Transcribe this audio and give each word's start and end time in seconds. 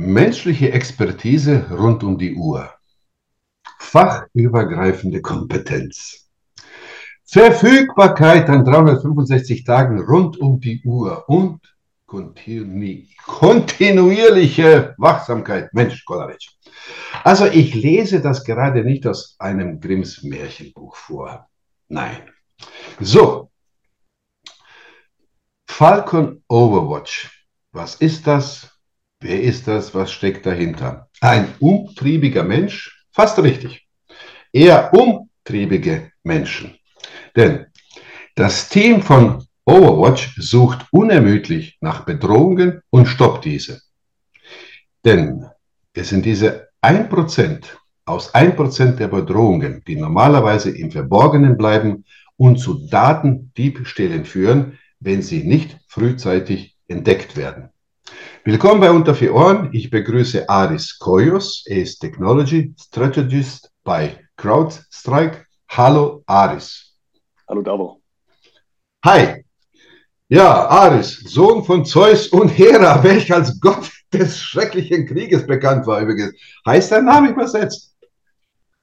Menschliche 0.00 0.70
Expertise 0.70 1.66
rund 1.72 2.04
um 2.04 2.16
die 2.16 2.36
Uhr. 2.36 2.72
Fachübergreifende 3.80 5.20
Kompetenz. 5.20 6.30
Verfügbarkeit 7.24 8.48
an 8.48 8.64
365 8.64 9.64
Tagen 9.64 10.00
rund 10.00 10.38
um 10.38 10.60
die 10.60 10.80
Uhr 10.84 11.28
und 11.28 11.58
kontinuierliche 12.06 14.94
Wachsamkeit. 14.98 15.74
Mensch, 15.74 16.04
Kolarec. 16.04 16.46
Also 17.24 17.46
ich 17.46 17.74
lese 17.74 18.20
das 18.20 18.44
gerade 18.44 18.84
nicht 18.84 19.04
aus 19.04 19.34
einem 19.40 19.80
Grimms 19.80 20.22
Märchenbuch 20.22 20.94
vor. 20.94 21.48
Nein. 21.88 22.30
So. 23.00 23.50
Falcon 25.66 26.44
Overwatch. 26.46 27.48
Was 27.72 27.96
ist 27.96 28.28
das? 28.28 28.77
Wer 29.20 29.42
ist 29.42 29.66
das? 29.66 29.94
Was 29.94 30.12
steckt 30.12 30.46
dahinter? 30.46 31.08
Ein 31.20 31.52
umtriebiger 31.58 32.44
Mensch? 32.44 33.04
Fast 33.12 33.38
richtig. 33.42 33.88
Eher 34.52 34.92
umtriebige 34.94 36.12
Menschen. 36.22 36.78
Denn 37.34 37.66
das 38.36 38.68
Team 38.68 39.02
von 39.02 39.44
Overwatch 39.64 40.36
sucht 40.38 40.86
unermüdlich 40.92 41.78
nach 41.80 42.04
Bedrohungen 42.04 42.80
und 42.90 43.06
stoppt 43.06 43.44
diese. 43.44 43.82
Denn 45.04 45.46
es 45.92 46.10
sind 46.10 46.24
diese 46.24 46.68
1% 46.82 47.64
aus 48.04 48.32
1% 48.34 48.96
der 48.96 49.08
Bedrohungen, 49.08 49.82
die 49.86 49.96
normalerweise 49.96 50.70
im 50.70 50.92
Verborgenen 50.92 51.56
bleiben 51.56 52.04
und 52.36 52.58
zu 52.58 52.86
Datendiebstählen 52.88 54.24
führen, 54.24 54.78
wenn 55.00 55.22
sie 55.22 55.42
nicht 55.42 55.76
frühzeitig 55.88 56.76
entdeckt 56.86 57.36
werden. 57.36 57.70
Willkommen 58.44 58.80
bei 58.80 58.90
Unter 58.90 59.14
vier 59.14 59.34
Ohren. 59.34 59.70
Ich 59.72 59.90
begrüße 59.90 60.48
Aris 60.48 60.98
Koyos. 60.98 61.64
Er 61.66 61.82
ist 61.82 61.98
Technology 61.98 62.74
Strategist 62.80 63.70
bei 63.84 64.18
CrowdStrike. 64.36 65.44
Hallo 65.68 66.22
Aris. 66.26 66.96
Hallo 67.48 67.62
Davo. 67.62 68.00
Hi. 69.04 69.44
Ja, 70.28 70.66
Ares, 70.68 71.20
Sohn 71.26 71.64
von 71.64 71.84
Zeus 71.84 72.28
und 72.28 72.48
Hera, 72.48 73.02
welcher 73.02 73.36
als 73.36 73.60
Gott 73.60 73.90
des 74.12 74.38
schrecklichen 74.38 75.06
Krieges 75.06 75.46
bekannt 75.46 75.86
war 75.86 76.00
übrigens. 76.00 76.34
Heißt 76.66 76.90
der 76.90 77.02
Name 77.02 77.30
übersetzt? 77.30 77.87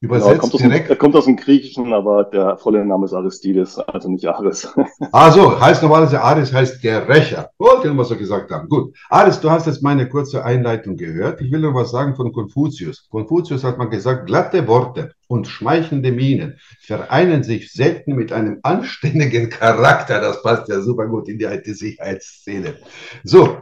Übersetzt 0.01 0.29
genau, 0.29 0.41
kommt 0.41 0.59
direkt. 0.59 0.85
Dem, 0.87 0.91
er 0.91 0.95
kommt 0.97 1.15
aus 1.15 1.25
dem 1.25 1.37
Griechischen, 1.37 1.93
aber 1.93 2.25
der 2.25 2.57
volle 2.57 2.85
Name 2.85 3.05
ist 3.05 3.13
Aristides, 3.13 3.79
also 3.79 4.09
nicht 4.09 4.27
Ares. 4.27 4.67
Ah 5.11 5.31
so, 5.31 5.59
heißt 5.59 5.81
normalerweise 5.81 6.21
Ares 6.21 6.51
heißt 6.51 6.83
der 6.83 7.07
Rächer. 7.07 7.49
Wollte 7.57 7.87
ich 7.87 7.93
mal 7.93 8.03
so 8.03 8.17
gesagt 8.17 8.51
haben. 8.51 8.67
Gut. 8.67 8.93
Ares, 9.09 9.39
du 9.39 9.49
hast 9.49 9.67
jetzt 9.67 9.81
meine 9.81 10.09
kurze 10.09 10.43
Einleitung 10.43 10.97
gehört. 10.97 11.41
Ich 11.41 11.51
will 11.51 11.61
noch 11.61 11.73
was 11.73 11.91
sagen 11.91 12.15
von 12.15 12.33
Konfuzius. 12.33 13.07
Konfuzius 13.09 13.63
hat 13.63 13.77
mal 13.77 13.89
gesagt, 13.89 14.27
glatte 14.27 14.67
Worte 14.67 15.13
und 15.27 15.47
schmeichelnde 15.47 16.11
Mienen 16.11 16.59
vereinen 16.81 17.43
sich 17.43 17.71
selten 17.71 18.15
mit 18.15 18.33
einem 18.33 18.59
anständigen 18.63 19.49
Charakter. 19.49 20.19
Das 20.19 20.43
passt 20.43 20.67
ja 20.67 20.81
super 20.81 21.07
gut 21.07 21.29
in 21.29 21.39
die 21.39 21.45
IT-Sicherheitsszene. 21.45 22.75
So, 23.23 23.57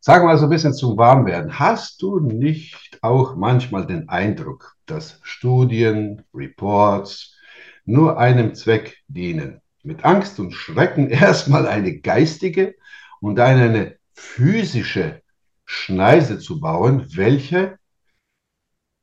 Sagen 0.00 0.26
wir 0.26 0.30
also 0.30 0.44
ein 0.44 0.50
bisschen 0.50 0.74
zum 0.74 0.96
Warmwerden. 0.96 1.58
Hast 1.58 2.02
du 2.02 2.20
nicht 2.20 2.98
auch 3.02 3.34
manchmal 3.34 3.84
den 3.86 4.08
Eindruck, 4.08 4.76
dass 4.86 5.18
Studien, 5.22 6.22
Reports 6.32 7.34
nur 7.84 8.16
einem 8.18 8.54
Zweck 8.54 8.98
dienen? 9.08 9.60
Mit 9.82 10.04
Angst 10.04 10.38
und 10.38 10.52
Schrecken 10.52 11.10
erstmal 11.10 11.66
eine 11.66 11.98
geistige 11.98 12.76
und 13.20 13.40
eine 13.40 13.96
physische 14.14 15.20
Schneise 15.64 16.38
zu 16.38 16.60
bauen, 16.60 17.04
welche, 17.16 17.76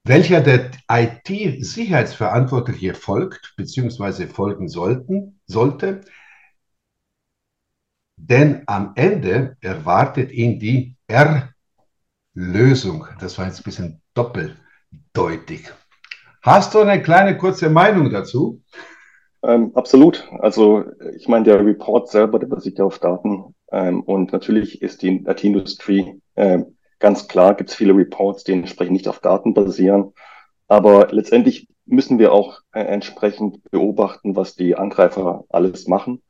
welcher 0.06 0.40
der 0.40 0.72
IT-Sicherheitsverantwortliche 0.90 2.94
folgt 2.94 3.54
bzw. 3.58 4.28
folgen 4.28 4.70
sollten, 4.70 5.42
sollte, 5.46 6.06
denn 8.18 8.64
am 8.66 8.94
Ende 8.96 9.58
erwartet 9.62 10.32
ihn 10.32 10.60
die 10.60 10.96
Erlösung. 12.36 13.08
Das 13.20 13.38
war 13.38 13.46
jetzt 13.46 13.60
ein 13.60 13.64
bisschen 13.64 14.02
doppeldeutig. 14.14 15.72
Hast 16.42 16.74
du 16.74 16.80
eine 16.80 17.02
kleine 17.02 17.38
kurze 17.38 17.70
Meinung 17.70 18.10
dazu? 18.12 18.62
Ähm, 19.44 19.72
absolut. 19.76 20.28
Also 20.40 20.86
ich 21.16 21.28
meine, 21.28 21.46
der 21.46 21.66
Report 21.66 22.10
selber, 22.10 22.40
der 22.40 22.48
basiert 22.48 22.80
ja 22.80 22.86
auf 22.86 23.00
Daten. 23.00 23.56
Ähm, 23.72 24.02
und 24.02 24.32
natürlich 24.32 24.82
ist 24.82 25.02
die 25.02 25.24
IT-Industrie 25.26 26.22
äh, 26.36 26.64
ganz 27.00 27.28
klar, 27.28 27.56
gibt 27.56 27.70
es 27.70 27.76
viele 27.76 27.96
Reports, 27.96 28.44
die 28.44 28.54
entsprechend 28.54 28.94
nicht 28.94 29.08
auf 29.08 29.20
Daten 29.20 29.54
basieren. 29.54 30.14
Aber 30.68 31.08
letztendlich 31.12 31.68
müssen 31.86 32.18
wir 32.18 32.32
auch 32.32 32.62
äh, 32.72 32.82
entsprechend 32.82 33.64
beobachten, 33.70 34.36
was 34.36 34.56
die 34.56 34.76
Angreifer 34.76 35.44
alles 35.50 35.88
machen. 35.88 36.24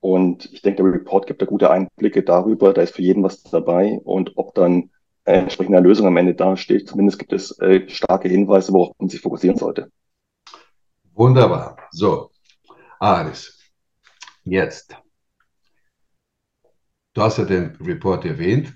Und 0.00 0.50
ich 0.52 0.62
denke, 0.62 0.82
der 0.82 0.92
Report 0.92 1.26
gibt 1.26 1.42
da 1.42 1.46
gute 1.46 1.70
Einblicke 1.70 2.22
darüber, 2.22 2.72
da 2.72 2.82
ist 2.82 2.94
für 2.94 3.02
jeden 3.02 3.22
was 3.22 3.42
dabei 3.42 4.00
und 4.02 4.32
ob 4.36 4.54
dann 4.54 4.90
äh, 5.24 5.34
entsprechende 5.34 5.78
Lösung 5.80 6.06
am 6.06 6.16
Ende 6.16 6.34
dasteht. 6.34 6.88
Zumindest 6.88 7.18
gibt 7.18 7.32
es 7.32 7.58
äh, 7.60 7.86
starke 7.88 8.28
Hinweise, 8.28 8.72
worauf 8.72 8.94
man 8.98 9.10
sich 9.10 9.20
fokussieren 9.20 9.58
sollte. 9.58 9.90
Wunderbar. 11.12 11.76
So, 11.90 12.30
Aris, 12.98 13.58
jetzt. 14.44 14.96
Du 17.12 17.22
hast 17.22 17.38
ja 17.38 17.44
den 17.44 17.76
Report 17.80 18.24
erwähnt 18.24 18.72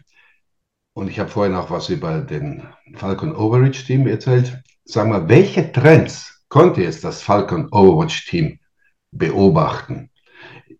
und 0.92 1.08
ich 1.08 1.18
habe 1.18 1.30
vorhin 1.30 1.54
auch 1.54 1.70
was 1.70 1.88
über 1.88 2.20
den 2.20 2.68
Falcon 2.96 3.34
Overreach 3.34 3.86
Team 3.86 4.06
erzählt. 4.06 4.60
Sag 4.84 5.08
mal, 5.08 5.28
welche 5.28 5.72
Trends 5.72 6.44
konnte 6.48 6.82
jetzt 6.82 7.04
das 7.04 7.22
Falcon 7.22 7.68
Overwatch 7.72 8.26
Team 8.26 8.58
beobachten? 9.10 10.10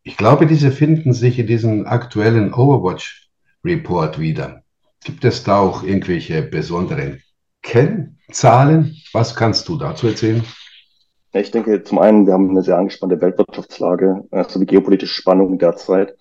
Ich 0.06 0.18
glaube, 0.18 0.46
diese 0.46 0.70
finden 0.70 1.14
sich 1.14 1.38
in 1.38 1.46
diesem 1.46 1.86
aktuellen 1.86 2.52
Overwatch-Report 2.52 4.18
wieder. 4.18 4.62
Gibt 5.02 5.24
es 5.24 5.44
da 5.44 5.58
auch 5.58 5.82
irgendwelche 5.82 6.42
besonderen 6.42 7.22
Kennzahlen? 7.62 8.96
Was 9.14 9.34
kannst 9.34 9.66
du 9.66 9.78
dazu 9.78 10.06
erzählen? 10.06 10.44
Ich 11.32 11.50
denke, 11.50 11.82
zum 11.84 11.98
einen, 11.98 12.26
wir 12.26 12.34
haben 12.34 12.50
eine 12.50 12.62
sehr 12.62 12.76
angespannte 12.76 13.18
Weltwirtschaftslage, 13.18 14.24
äh, 14.30 14.44
sowie 14.46 14.66
geopolitische 14.66 15.14
Spannungen 15.14 15.58
derzeit. 15.58 16.14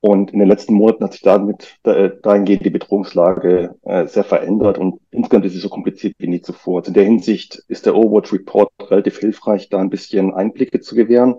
Und 0.00 0.30
in 0.30 0.38
den 0.38 0.48
letzten 0.48 0.74
Monaten 0.74 1.02
hat 1.02 1.12
sich 1.12 1.22
damit 1.22 1.76
äh, 1.82 2.10
dahingehend 2.22 2.64
die 2.64 2.70
Bedrohungslage 2.70 3.74
äh, 3.82 4.06
sehr 4.06 4.22
verändert 4.22 4.78
und 4.78 5.00
insgesamt 5.10 5.44
ist 5.44 5.54
sie 5.54 5.58
so 5.58 5.68
kompliziert 5.68 6.14
wie 6.18 6.28
nie 6.28 6.40
zuvor. 6.40 6.78
Also 6.78 6.90
in 6.90 6.94
der 6.94 7.02
Hinsicht 7.02 7.64
ist 7.66 7.84
der 7.84 7.96
Overwatch 7.96 8.32
Report 8.32 8.70
relativ 8.80 9.18
hilfreich, 9.18 9.70
da 9.70 9.78
ein 9.80 9.90
bisschen 9.90 10.32
Einblicke 10.32 10.80
zu 10.80 10.94
gewähren. 10.94 11.34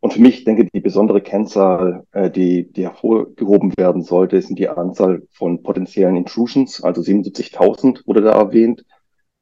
Und 0.00 0.12
für 0.12 0.20
mich, 0.20 0.44
denke 0.44 0.66
die 0.72 0.80
besondere 0.80 1.20
Kennzahl, 1.20 2.04
äh, 2.12 2.30
die, 2.30 2.70
die 2.70 2.84
hervorgehoben 2.84 3.72
werden 3.76 4.02
sollte, 4.02 4.40
sind 4.40 4.58
die 4.58 4.68
Anzahl 4.68 5.22
von 5.32 5.62
potenziellen 5.62 6.16
Intrusions, 6.16 6.82
also 6.82 7.00
77.000 7.00 8.06
wurde 8.06 8.22
da 8.22 8.32
erwähnt. 8.32 8.84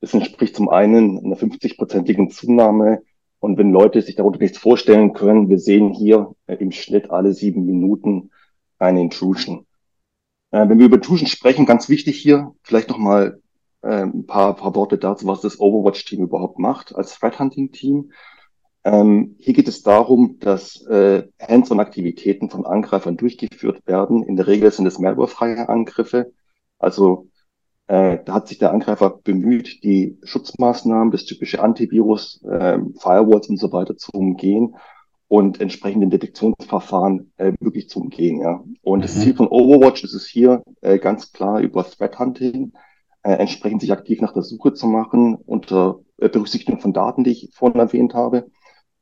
Das 0.01 0.15
entspricht 0.15 0.55
zum 0.55 0.69
einen 0.69 1.19
einer 1.25 1.37
50-prozentigen 1.37 2.31
Zunahme. 2.31 3.03
Und 3.41 3.59
wenn 3.59 3.73
Leute 3.73 4.01
sich 4.01 4.17
darunter 4.17 4.39
nichts 4.39 4.59
vorstellen 4.59 5.13
können, 5.13 5.49
wir 5.49 5.59
sehen 5.59 5.91
hier 5.93 6.35
äh, 6.47 6.55
im 6.55 6.73
Schnitt 6.73 7.11
alle 7.11 7.33
sieben 7.33 7.67
Minuten 7.67 8.31
eine 8.79 9.03
Intrusion. 9.03 9.67
Äh, 10.51 10.69
wenn 10.69 10.79
wir 10.79 10.87
über 10.87 10.97
Intrusion 10.97 11.27
sprechen, 11.27 11.67
ganz 11.67 11.89
wichtig 11.89 12.19
hier, 12.19 12.53
vielleicht 12.63 12.89
nochmal 12.89 13.41
äh, 13.83 14.03
ein 14.03 14.25
paar, 14.27 14.57
paar 14.57 14.75
Worte 14.75 14.99
dazu, 14.99 15.27
was 15.27 15.41
das 15.41 15.61
Overwatch-Team 15.61 16.23
überhaupt 16.23 16.59
macht 16.59 16.95
als 16.95 17.19
Threat 17.19 17.39
Hunting-Team. 17.39 18.13
Ähm, 18.85 19.37
hier 19.39 19.55
geht 19.55 19.69
es 19.69 19.83
darum, 19.83 20.39
dass 20.41 20.83
äh, 20.87 21.27
Hands-on-Aktivitäten 21.41 22.51
von 22.51 22.67
Angreifern 22.67 23.17
durchgeführt 23.17 23.87
werden. 23.87 24.23
In 24.23 24.37
der 24.37 24.47
Regel 24.47 24.71
sind 24.71 24.87
es 24.87 24.99
malwarefreie 24.99 25.69
Angriffe. 25.71 26.33
Also 26.79 27.29
äh, 27.87 28.19
da 28.25 28.35
hat 28.35 28.49
sich 28.49 28.59
der 28.59 28.73
Angreifer 28.73 29.21
bemüht, 29.25 29.83
die 29.85 30.19
Schutzmaßnahmen, 30.23 31.11
das 31.11 31.25
typische 31.25 31.63
Antivirus, 31.63 32.43
äh, 32.45 32.79
Firewalls 32.99 33.49
und 33.49 33.59
so 33.59 33.73
weiter 33.73 33.97
zu 33.97 34.11
umgehen 34.13 34.77
und 35.29 35.63
entsprechende 35.63 36.09
Detektionsverfahren 36.09 37.33
äh, 37.39 37.53
wirklich 37.61 37.89
zu 37.89 38.01
umgehen. 38.01 38.41
Ja. 38.41 38.63
Und 38.83 38.99
mhm. 38.99 39.03
das 39.03 39.19
Ziel 39.19 39.35
von 39.35 39.49
Overwatch 39.49 40.05
ist 40.05 40.15
es 40.15 40.27
hier 40.27 40.63
äh, 40.83 40.99
ganz 40.99 41.33
klar 41.33 41.61
über 41.61 41.85
Threat 41.85 42.19
Hunting 42.19 42.73
äh, 43.23 43.33
entsprechend 43.33 43.81
sich 43.81 43.93
aktiv 43.93 44.21
nach 44.21 44.35
der 44.35 44.43
Suche 44.43 44.75
zu 44.75 44.87
machen 44.87 45.37
unter 45.37 46.01
äh, 46.19 46.29
Berücksichtigung 46.29 46.81
von 46.81 46.93
Daten, 46.93 47.25
die 47.25 47.31
ich 47.31 47.51
vorhin 47.55 47.81
erwähnt 47.81 48.13
habe 48.13 48.51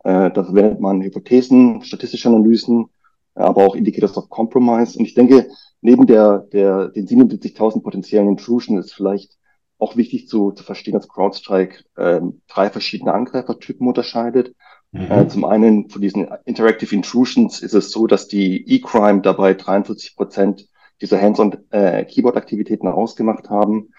äh, 0.05 0.31
da 0.31 0.45
verwendet 0.45 0.81
man 0.81 1.03
Hypothesen, 1.03 1.83
statistische 1.83 2.29
Analysen, 2.29 2.87
aber 3.35 3.65
auch 3.67 3.75
Indicators 3.75 4.17
of 4.17 4.29
Compromise. 4.29 4.99
Und 4.99 5.05
ich 5.05 5.15
denke, 5.15 5.49
neben 5.81 6.07
der, 6.07 6.39
der, 6.53 6.89
den 6.89 7.07
77.000 7.07 7.83
potenziellen 7.83 8.29
Intrusion 8.29 8.79
ist 8.79 8.93
vielleicht 8.93 9.39
auch 9.79 9.97
wichtig 9.97 10.29
zu, 10.29 10.53
zu 10.53 10.63
verstehen, 10.63 10.95
dass 10.95 11.09
CrowdStrike 11.09 11.85
äh, 11.97 12.21
drei 12.49 12.71
verschiedene 12.71 13.13
Angreifertypen 13.13 13.87
unterscheidet. 13.87 14.55
Mhm. 14.93 15.11
Äh, 15.11 15.29
zum 15.29 15.45
einen 15.45 15.89
von 15.89 16.01
diesen 16.01 16.29
Interactive 16.45 16.95
Intrusions 16.95 17.63
ist 17.63 17.75
es 17.75 17.91
so, 17.91 18.07
dass 18.07 18.29
die 18.29 18.65
E-Crime 18.69 19.23
dabei 19.23 19.55
43 19.55 20.17
Prozent 20.17 20.69
diese 21.01 21.21
Hands-on-Keyboard-Aktivitäten 21.21 22.87
äh, 22.87 22.91
ausgemacht 22.91 23.51
haben. 23.51 23.93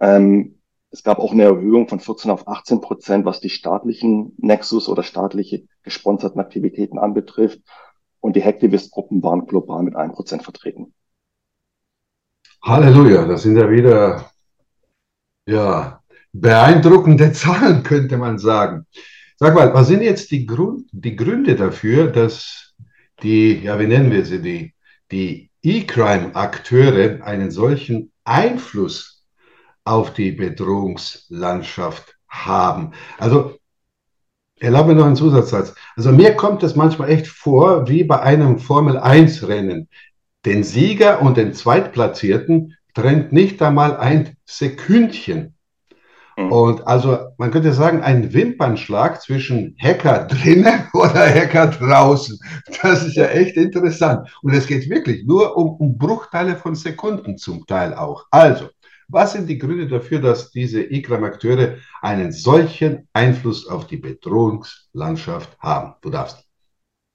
Ähm, 0.00 0.57
es 0.90 1.02
gab 1.02 1.18
auch 1.18 1.32
eine 1.32 1.44
Erhöhung 1.44 1.88
von 1.88 2.00
14 2.00 2.30
auf 2.30 2.48
18 2.48 2.80
Prozent, 2.80 3.24
was 3.24 3.40
die 3.40 3.50
staatlichen 3.50 4.32
Nexus 4.38 4.88
oder 4.88 5.02
staatliche 5.02 5.64
gesponserten 5.82 6.40
Aktivitäten 6.40 6.98
anbetrifft. 6.98 7.60
Und 8.20 8.36
die 8.36 8.44
Hacktivist-Gruppen 8.44 9.22
waren 9.22 9.46
global 9.46 9.82
mit 9.82 9.94
1 9.94 10.14
Prozent 10.14 10.42
vertreten. 10.42 10.94
Halleluja, 12.62 13.26
das 13.26 13.42
sind 13.42 13.56
ja 13.56 13.70
wieder 13.70 14.30
ja, 15.46 16.00
beeindruckende 16.32 17.32
Zahlen, 17.32 17.82
könnte 17.82 18.16
man 18.16 18.38
sagen. 18.38 18.86
Sag 19.36 19.54
mal, 19.54 19.72
was 19.72 19.86
sind 19.86 20.02
jetzt 20.02 20.30
die, 20.30 20.46
Grund, 20.46 20.88
die 20.90 21.14
Gründe 21.14 21.54
dafür, 21.54 22.10
dass 22.10 22.74
die, 23.22 23.60
ja, 23.62 23.78
wie 23.78 23.86
nennen 23.86 24.10
wir 24.10 24.24
sie, 24.24 24.42
die, 24.42 24.74
die 25.12 25.50
E-Crime-Akteure 25.62 27.22
einen 27.24 27.50
solchen 27.50 28.10
Einfluss 28.24 29.17
auf 29.84 30.12
die 30.12 30.32
Bedrohungslandschaft 30.32 32.16
haben? 32.28 32.92
Also, 33.18 33.58
erlaube 34.60 34.90
mir 34.90 35.00
noch 35.00 35.06
einen 35.06 35.16
Zusatzsatz. 35.16 35.74
Also, 35.96 36.12
mir 36.12 36.34
kommt 36.34 36.62
es 36.62 36.76
manchmal 36.76 37.10
echt 37.10 37.26
vor, 37.26 37.88
wie 37.88 38.04
bei 38.04 38.20
einem 38.20 38.58
Formel-1-Rennen. 38.58 39.88
Den 40.44 40.64
Sieger 40.64 41.20
und 41.22 41.36
den 41.36 41.52
Zweitplatzierten 41.52 42.76
trennt 42.94 43.32
nicht 43.32 43.60
einmal 43.62 43.96
ein 43.96 44.36
Sekündchen. 44.44 45.54
Mhm. 46.38 46.52
Und 46.52 46.86
also 46.86 47.18
man 47.36 47.50
könnte 47.50 47.72
sagen, 47.72 48.02
ein 48.02 48.32
Wimpernschlag 48.32 49.20
zwischen 49.20 49.76
Hacker 49.80 50.26
drinnen 50.26 50.88
oder 50.92 51.28
Hacker 51.28 51.66
draußen. 51.66 52.38
Das 52.82 53.04
ist 53.04 53.16
ja 53.16 53.26
echt 53.26 53.56
interessant. 53.56 54.28
Und 54.42 54.54
es 54.54 54.66
geht 54.66 54.88
wirklich 54.88 55.24
nur 55.26 55.56
um, 55.56 55.70
um 55.76 55.98
Bruchteile 55.98 56.56
von 56.56 56.74
Sekunden 56.74 57.36
zum 57.36 57.66
Teil 57.66 57.92
auch. 57.94 58.26
Also, 58.30 58.68
was 59.08 59.32
sind 59.32 59.48
die 59.48 59.58
Gründe 59.58 59.88
dafür, 59.88 60.20
dass 60.20 60.50
diese 60.50 60.82
ICRAM-Akteure 60.82 61.76
einen 62.02 62.32
solchen 62.32 63.08
Einfluss 63.12 63.66
auf 63.66 63.86
die 63.86 63.96
Bedrohungslandschaft 63.96 65.58
haben? 65.58 65.94
Du 66.02 66.10
darfst. 66.10 66.44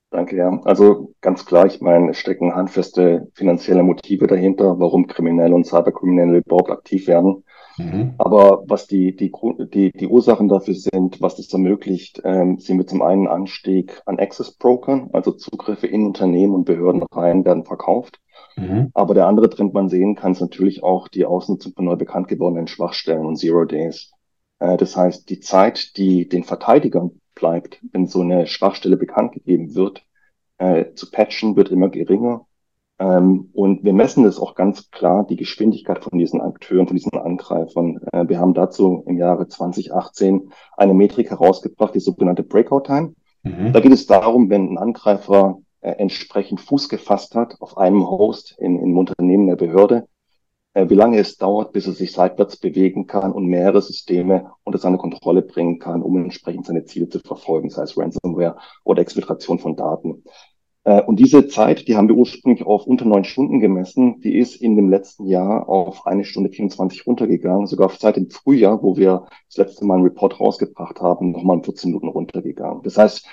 Danke, 0.10 0.36
ja. 0.38 0.60
Also 0.64 1.14
ganz 1.22 1.46
klar, 1.46 1.66
ich 1.66 1.82
meine, 1.82 2.12
es 2.12 2.20
stecken 2.20 2.54
handfeste 2.54 3.32
finanzielle 3.34 3.82
Motive 3.82 4.28
dahinter, 4.28 4.80
warum 4.80 5.08
Kriminelle 5.08 5.56
und 5.56 5.66
Cyberkriminelle 5.66 6.38
überhaupt 6.38 6.70
aktiv 6.70 7.08
werden. 7.08 7.44
Mhm. 7.78 8.14
Aber 8.20 8.64
was 8.68 8.86
die, 8.86 9.16
die, 9.16 9.32
die, 9.74 9.92
die 9.92 10.08
Ursachen 10.08 10.48
dafür 10.48 10.76
sind, 10.76 11.20
was 11.22 11.36
das 11.38 11.52
ermöglicht, 11.52 12.22
ähm, 12.24 12.60
sehen 12.60 12.78
wir 12.78 12.86
zum 12.86 13.02
einen 13.02 13.28
Anstieg 13.28 14.02
an 14.06 14.20
Access 14.20 14.52
Brokern, 14.52 15.10
also 15.14 15.32
Zugriffe 15.32 15.88
in 15.88 16.06
Unternehmen 16.06 16.54
und 16.54 16.66
Behörden 16.66 17.04
rein 17.12 17.44
werden 17.44 17.66
verkauft. 17.66 18.20
Mhm. 18.56 18.92
Aber 18.94 19.14
der 19.14 19.28
andere 19.28 19.50
Trend, 19.50 19.74
man 19.74 19.90
sehen 19.90 20.16
kann, 20.16 20.34
ist 20.34 20.42
natürlich 20.42 20.84
auch 20.84 21.08
die 21.08 21.26
Ausnutzung 21.26 21.74
von 21.74 21.86
neu 21.86 21.96
bekannt 21.96 22.28
gewordenen 22.28 22.68
Schwachstellen 22.68 23.26
und 23.26 23.38
Zero 23.38 23.66
Days. 23.66 24.12
Äh, 24.60 24.78
das 24.78 24.96
heißt, 24.96 25.30
die 25.30 25.40
Zeit, 25.40 25.98
die 25.98 26.28
den 26.28 26.44
Verteidigern 26.44 27.20
bleibt, 27.36 27.80
wenn 27.92 28.08
so 28.08 28.22
eine 28.22 28.48
Schwachstelle 28.48 28.98
bekannt 28.98 29.34
gegeben 29.34 29.76
wird, 29.76 30.06
äh, 30.58 30.94
zu 30.94 31.10
patchen, 31.10 31.56
wird 31.56 31.70
immer 31.70 31.90
geringer. 31.90 32.46
Ähm, 33.00 33.50
und 33.54 33.84
wir 33.84 33.94
messen 33.94 34.24
das 34.24 34.40
auch 34.40 34.56
ganz 34.56 34.92
klar, 34.92 35.26
die 35.28 35.36
Geschwindigkeit 35.36 36.04
von 36.04 36.18
diesen 36.18 36.42
Akteuren, 36.42 36.88
von 36.88 36.96
diesen 36.96 37.18
Angreifern. 37.18 38.00
Äh, 38.12 38.28
wir 38.28 38.40
haben 38.40 38.54
dazu 38.54 39.04
im 39.08 39.18
Jahre 39.18 39.48
2018 39.48 40.52
eine 40.78 40.94
Metrik 40.94 41.32
herausgebracht, 41.32 41.96
die 41.96 42.00
sogenannte 42.00 42.44
Breakout 42.44 42.82
Time. 42.82 43.16
Mhm. 43.42 43.74
Da 43.74 43.80
geht 43.80 43.92
es 43.92 44.06
darum, 44.06 44.50
wenn 44.50 44.70
ein 44.70 44.78
Angreifer 44.78 45.60
entsprechend 45.92 46.62
Fuß 46.62 46.90
gefasst 46.90 47.36
hat 47.36 47.60
auf 47.62 47.78
einem 47.78 48.10
Host 48.10 48.56
in, 48.60 48.78
in 48.78 48.84
einem 48.84 48.98
Unternehmen 48.98 49.48
der 49.48 49.56
Behörde, 49.56 50.08
äh, 50.74 50.90
wie 50.90 50.96
lange 50.96 51.20
es 51.20 51.38
dauert, 51.38 51.72
bis 51.72 51.88
er 51.88 51.94
sich 51.94 52.12
seitwärts 52.12 52.58
bewegen 52.58 53.08
kann 53.08 53.32
und 53.32 53.46
mehrere 53.46 53.82
Systeme 53.82 54.52
unter 54.64 54.80
seine 54.80 54.98
Kontrolle 54.98 55.42
bringen 55.42 55.80
kann, 55.80 56.02
um 56.02 56.18
entsprechend 56.18 56.66
seine 56.66 56.86
Ziele 56.86 57.10
zu 57.10 57.20
verfolgen, 57.20 57.70
sei 57.70 57.84
es 57.84 57.98
Ransomware 57.98 58.58
oder 58.84 59.02
Exfiltration 59.02 59.60
von 59.60 59.76
Daten. 59.76 60.24
Äh, 60.84 61.02
und 61.04 61.18
diese 61.20 61.48
Zeit, 61.48 61.88
die 61.88 61.96
haben 61.96 62.08
wir 62.10 62.16
ursprünglich 62.16 62.66
auf 62.66 62.88
unter 62.88 63.06
neun 63.06 63.24
Stunden 63.24 63.60
gemessen, 63.60 64.20
die 64.22 64.38
ist 64.38 64.56
in 64.56 64.76
dem 64.76 64.90
letzten 64.90 65.28
Jahr 65.28 65.70
auf 65.70 66.08
eine 66.08 66.26
Stunde 66.26 66.50
24 66.50 67.06
runtergegangen, 67.06 67.68
sogar 67.68 67.90
seit 67.90 68.16
dem 68.16 68.30
Frühjahr, 68.30 68.82
wo 68.82 68.98
wir 68.98 69.28
das 69.48 69.58
letzte 69.58 69.86
Mal 69.86 69.96
einen 69.96 70.04
Report 70.06 70.40
rausgebracht 70.40 71.02
haben, 71.02 71.32
nochmal 71.32 71.58
um 71.58 71.64
14 71.64 71.92
Minuten 71.92 72.08
runtergegangen. 72.08 72.82
Das 72.84 72.98
heißt, 72.98 73.28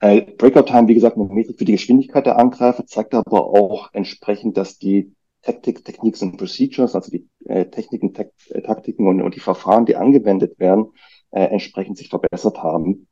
äh, 0.00 0.22
Breakout 0.22 0.64
Time, 0.64 0.88
wie 0.88 0.94
gesagt, 0.94 1.16
eine 1.16 1.26
Metrik 1.26 1.58
für 1.58 1.64
die 1.64 1.72
Geschwindigkeit 1.72 2.26
der 2.26 2.38
Angreifer, 2.38 2.86
zeigt 2.86 3.14
aber 3.14 3.46
auch 3.46 3.90
entsprechend, 3.92 4.56
dass 4.56 4.78
die 4.78 5.12
Tactic, 5.42 5.84
Techniques 5.84 6.22
und 6.22 6.36
Procedures, 6.36 6.94
also 6.94 7.10
die 7.10 7.28
äh, 7.46 7.66
Techniken, 7.66 8.14
Tek 8.14 8.32
äh, 8.50 8.62
Taktiken 8.62 9.06
und, 9.06 9.22
und, 9.22 9.34
die 9.34 9.40
Verfahren, 9.40 9.86
die 9.86 9.96
angewendet 9.96 10.58
werden, 10.58 10.92
äh, 11.30 11.44
entsprechend 11.44 11.96
sich 11.96 12.08
verbessert 12.08 12.62
haben. 12.62 13.08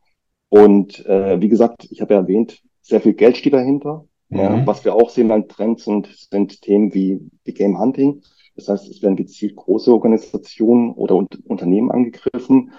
Und 0.48 1.04
äh, 1.06 1.40
wie 1.40 1.48
gesagt, 1.48 1.86
ich 1.90 2.00
habe 2.00 2.14
ja 2.14 2.20
erwähnt, 2.20 2.62
sehr 2.82 3.00
viel 3.00 3.14
Geld 3.14 3.36
steht 3.36 3.52
dahinter. 3.52 4.06
Mhm. 4.28 4.38
Ja, 4.38 4.66
was 4.66 4.84
wir 4.84 4.94
auch 4.94 5.10
sehen 5.10 5.28
beim 5.28 5.48
Trend 5.48 5.80
sind, 5.80 6.08
sind 6.30 6.60
Themen 6.62 6.94
wie, 6.94 7.20
wie 7.44 7.52
Game 7.52 7.78
Hunting. 7.78 8.22
Das 8.54 8.68
heißt, 8.68 8.88
es 8.88 9.02
werden 9.02 9.16
gezielt 9.16 9.56
große 9.56 9.92
Organisationen 9.92 10.92
oder 10.92 11.14
un 11.14 11.28
Unternehmen 11.44 11.90
angegriffen. 11.90 12.72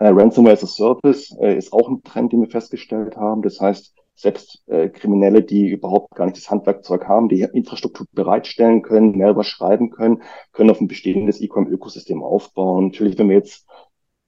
Äh, 0.00 0.08
Ransomware 0.08 0.54
as 0.54 0.64
a 0.64 0.66
Service 0.66 1.30
äh, 1.40 1.56
ist 1.56 1.74
auch 1.74 1.86
ein 1.88 2.02
Trend, 2.02 2.32
den 2.32 2.40
wir 2.40 2.48
festgestellt 2.48 3.16
haben. 3.16 3.42
Das 3.42 3.60
heißt, 3.60 3.94
selbst 4.14 4.62
äh, 4.66 4.88
Kriminelle, 4.88 5.42
die 5.42 5.68
überhaupt 5.68 6.14
gar 6.14 6.24
nicht 6.24 6.38
das 6.38 6.50
Handwerkzeug 6.50 7.06
haben, 7.06 7.28
die 7.28 7.42
Infrastruktur 7.42 8.06
bereitstellen 8.12 8.80
können, 8.80 9.16
mehr 9.16 9.30
überschreiben 9.30 9.90
können, 9.90 10.22
können 10.52 10.70
auf 10.70 10.80
ein 10.80 10.88
bestehendes 10.88 11.42
E-Com-Ökosystem 11.42 12.22
aufbauen. 12.22 12.86
Natürlich, 12.86 13.18
wenn 13.18 13.28
wir 13.28 13.36
jetzt 13.36 13.66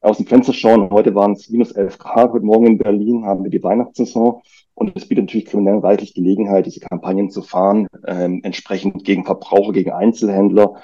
aus 0.03 0.19
dem 0.19 0.27
Fenster 0.27 0.53
schauen, 0.53 0.91
heute 0.91 1.15
waren 1.15 1.33
es 1.33 1.49
minus 1.49 1.73
11 1.73 1.99
Grad, 1.99 2.33
heute 2.33 2.45
Morgen 2.45 2.67
in 2.67 2.79
Berlin 2.79 3.25
haben 3.25 3.43
wir 3.43 3.51
die 3.51 3.63
Weihnachtssaison 3.63 4.43
und 4.75 4.95
es 4.95 5.09
bietet 5.09 5.25
natürlich 5.25 5.47
Kriminellen 5.47 5.81
reichlich 5.81 6.13
Gelegenheit, 6.13 6.67
diese 6.67 6.81
Kampagnen 6.81 7.31
zu 7.31 7.41
fahren, 7.41 7.87
ähm, 8.07 8.41
entsprechend 8.43 9.05
gegen 9.05 9.25
Verbraucher, 9.25 9.73
gegen 9.73 9.93
Einzelhändler. 9.93 10.75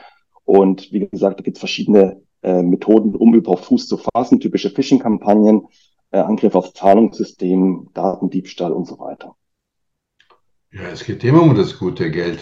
Und 0.45 0.93
wie 0.93 1.01
gesagt, 1.01 1.41
da 1.41 1.43
gibt 1.43 1.59
es 1.59 1.61
verschiedene 1.61 2.23
äh, 2.43 2.63
Methoden, 2.63 3.15
um 3.15 3.35
überhaupt 3.35 3.65
Fuß 3.67 3.89
zu 3.89 3.99
fassen, 3.99 4.41
typische 4.41 4.71
Phishing-Kampagnen, 4.71 5.67
äh, 6.11 6.19
Angriff 6.19 6.55
auf 6.55 6.73
Zahlungssystem, 6.75 7.89
Datendiebstahl 7.95 8.73
und 8.73 8.87
so 8.87 8.99
weiter. 8.99 9.35
Ja, 10.71 10.89
es 10.93 11.05
geht 11.05 11.25
immer 11.25 11.43
um 11.43 11.55
das 11.55 11.79
gute 11.79 12.11
Geld. 12.11 12.41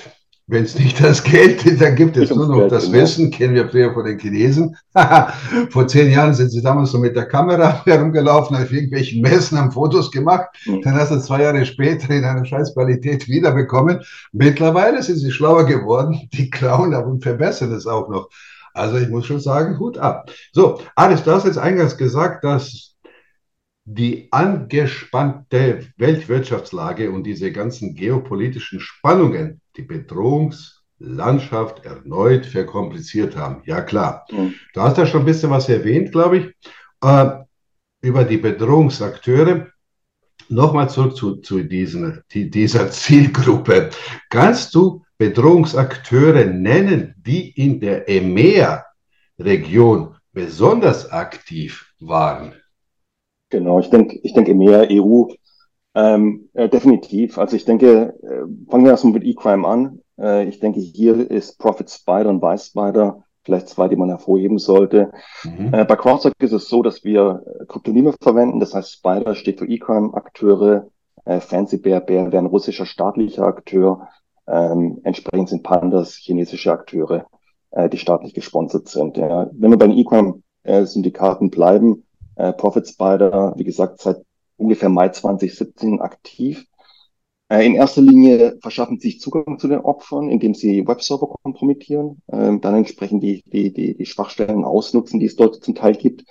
Wenn 0.49 0.62
es 0.62 0.79
nicht 0.79 1.03
das 1.03 1.25
Geld 1.25 1.67
ist, 1.67 1.81
dann 1.81 1.97
gibt 1.97 2.17
es 2.17 2.31
nur 2.31 2.47
noch 2.47 2.59
Geld, 2.59 2.71
das 2.71 2.87
genau. 2.87 2.99
Wissen, 2.99 3.33
kennen 3.33 3.55
wir 3.55 3.69
früher 3.69 3.93
von 3.93 4.05
den 4.05 4.17
Chinesen. 4.17 4.76
Vor 5.71 5.88
zehn 5.88 6.12
Jahren 6.12 6.35
sind 6.35 6.50
sie 6.50 6.62
damals 6.62 6.93
so 6.93 6.99
mit 6.99 7.17
der 7.17 7.26
Kamera 7.26 7.83
herumgelaufen, 7.85 8.57
auf 8.57 8.73
irgendwelchen 8.73 9.23
Messen, 9.23 9.59
haben 9.59 9.73
Fotos 9.73 10.12
gemacht. 10.12 10.47
Mhm. 10.67 10.83
Dann 10.83 10.95
hast 10.95 11.11
du 11.11 11.19
zwei 11.19 11.43
Jahre 11.43 11.67
später 11.67 12.11
in 12.11 12.25
einer 12.25 12.45
Scheißqualität 12.45 13.26
wiederbekommen. 13.26 14.03
Mittlerweile 14.31 15.03
sind 15.03 15.17
sie 15.17 15.33
schlauer 15.33 15.65
geworden, 15.67 16.29
die 16.33 16.49
klauen 16.49 16.95
aber 16.95 17.09
und 17.09 17.25
verbessern 17.25 17.73
es 17.73 17.88
auch 17.88 18.09
noch. 18.09 18.29
Also 18.76 18.99
ich 18.99 19.09
muss 19.09 19.26
schon 19.26 19.40
sagen, 19.40 19.78
Hut 19.78 19.99
ab. 19.99 20.30
So, 20.52 20.80
Aris, 20.95 21.23
du 21.23 21.33
hast 21.33 21.47
jetzt 21.47 21.59
eingangs 21.59 21.97
gesagt, 21.97 22.45
dass 22.45 22.95
die 23.85 24.28
angespannte 24.33 25.87
Weltwirtschaftslage 25.97 27.11
und 27.11 27.25
diese 27.25 27.52
ganzen 27.52 27.95
geopolitischen 27.95 28.80
Spannungen 28.80 29.61
die 29.76 29.83
Bedrohungslandschaft 29.83 31.85
erneut 31.85 32.47
verkompliziert 32.47 33.37
haben. 33.37 33.62
Ja 33.64 33.80
klar, 33.80 34.26
mhm. 34.30 34.54
du 34.75 34.80
hast 34.80 34.99
ja 34.99 35.06
schon 35.06 35.21
ein 35.21 35.26
bisschen 35.26 35.50
was 35.50 35.68
erwähnt, 35.68 36.12
glaube 36.12 36.38
ich, 36.38 36.71
äh, 37.02 37.30
über 38.02 38.25
die 38.25 38.38
Bedrohungsakteure. 38.38 39.68
Nochmal 40.49 40.90
zurück 40.90 41.16
zu, 41.16 41.37
zu 41.37 41.62
diesen, 41.62 42.23
die, 42.33 42.50
dieser 42.50 42.90
Zielgruppe. 42.90 43.90
Kannst 44.30 44.75
du 44.75 45.06
Bedrohungsakteure 45.19 46.47
nennen, 46.47 47.15
die 47.19 47.51
in 47.51 47.81
der 47.81 48.09
EMEA-Region 48.09 50.15
besonders 50.33 51.11
aktiv 51.11 51.93
waren? 52.01 52.55
Genau, 53.51 53.81
ich 53.81 53.91
denke, 53.91 54.19
ich 54.23 54.33
denke 54.35 54.55
mehr 54.55 54.89
EU 54.91 55.25
ähm, 55.95 56.49
äh, 56.53 56.69
definitiv. 56.69 57.39
Also 57.39 57.57
ich 57.57 57.65
denke, 57.65 58.15
äh, 58.23 58.71
fangen 58.71 58.85
wir 58.85 58.91
erstmal 58.91 59.15
mit 59.15 59.25
E-Crime 59.25 59.67
an. 59.67 60.01
Äh, 60.19 60.47
ich 60.47 60.61
denke, 60.61 60.81
hier 60.81 61.31
ist 61.31 61.59
Profit 61.59 61.91
Spider 61.91 62.29
und 62.29 62.43
Vice 62.43 62.67
Spider 62.67 63.25
vielleicht 63.47 63.69
zwei, 63.69 63.89
die 63.89 63.97
man 63.97 64.11
hervorheben 64.11 64.59
sollte. 64.59 65.13
Mhm. 65.45 65.73
Äh, 65.73 65.85
bei 65.85 65.97
CrowdStrike 65.97 66.45
ist 66.45 66.53
es 66.53 66.69
so, 66.69 66.83
dass 66.83 67.05
wir 67.05 67.43
Kryptonyme 67.69 68.13
verwenden. 68.21 68.61
Das 68.61 68.75
heißt, 68.75 68.93
Spider 68.93 69.35
steht 69.35 69.61
für 69.61 69.67
E-Crime-Akteure. 69.67 70.89
Äh, 71.25 71.41
Fancy 71.41 71.79
Bear, 71.79 72.01
Bear 72.01 72.33
wäre 72.33 72.43
ein 72.43 72.47
russischer 72.47 72.85
staatlicher 72.85 73.47
Akteur. 73.47 74.09
Ähm, 74.49 75.00
entsprechend 75.05 75.49
sind 75.49 75.62
Pandas 75.62 76.15
chinesische 76.15 76.73
Akteure, 76.73 77.26
äh, 77.71 77.88
die 77.88 77.99
staatlich 77.99 78.35
gesponsert 78.35 78.88
sind. 78.88 79.17
Ja. 79.17 79.50
Wenn 79.53 79.71
wir 79.71 79.79
bei 79.79 79.88
den 79.88 79.99
E-Crime-Syndikaten 79.99 81.50
bleiben, 81.50 82.05
äh, 82.37 82.53
Profit 82.53 82.87
Spider, 82.87 83.55
wie 83.57 83.65
gesagt, 83.65 84.00
seit 84.00 84.19
ungefähr 84.57 84.88
Mai 84.88 85.09
2017 85.09 86.00
aktiv. 86.00 86.67
Äh, 87.49 87.67
in 87.67 87.75
erster 87.75 88.03
Linie 88.03 88.59
verschaffen 88.61 88.99
sie 88.99 89.11
sich 89.11 89.21
Zugang 89.21 89.59
zu 89.59 89.69
den 89.69 89.81
Opfern, 89.81 90.29
indem 90.31 90.55
sie 90.55 90.87
Webserver 90.87 91.29
kompromittieren, 91.43 92.23
äh, 92.29 92.59
dann 92.59 92.75
entsprechend 92.75 93.23
die, 93.23 93.43
die, 93.47 93.73
die, 93.73 93.97
die 93.97 94.07
Schwachstellen 94.07 94.65
ausnutzen, 94.65 95.21
die 95.21 95.26
es 95.26 95.37
dort 95.37 95.62
zum 95.62 95.75
Teil 95.75 95.95
gibt. 95.95 96.25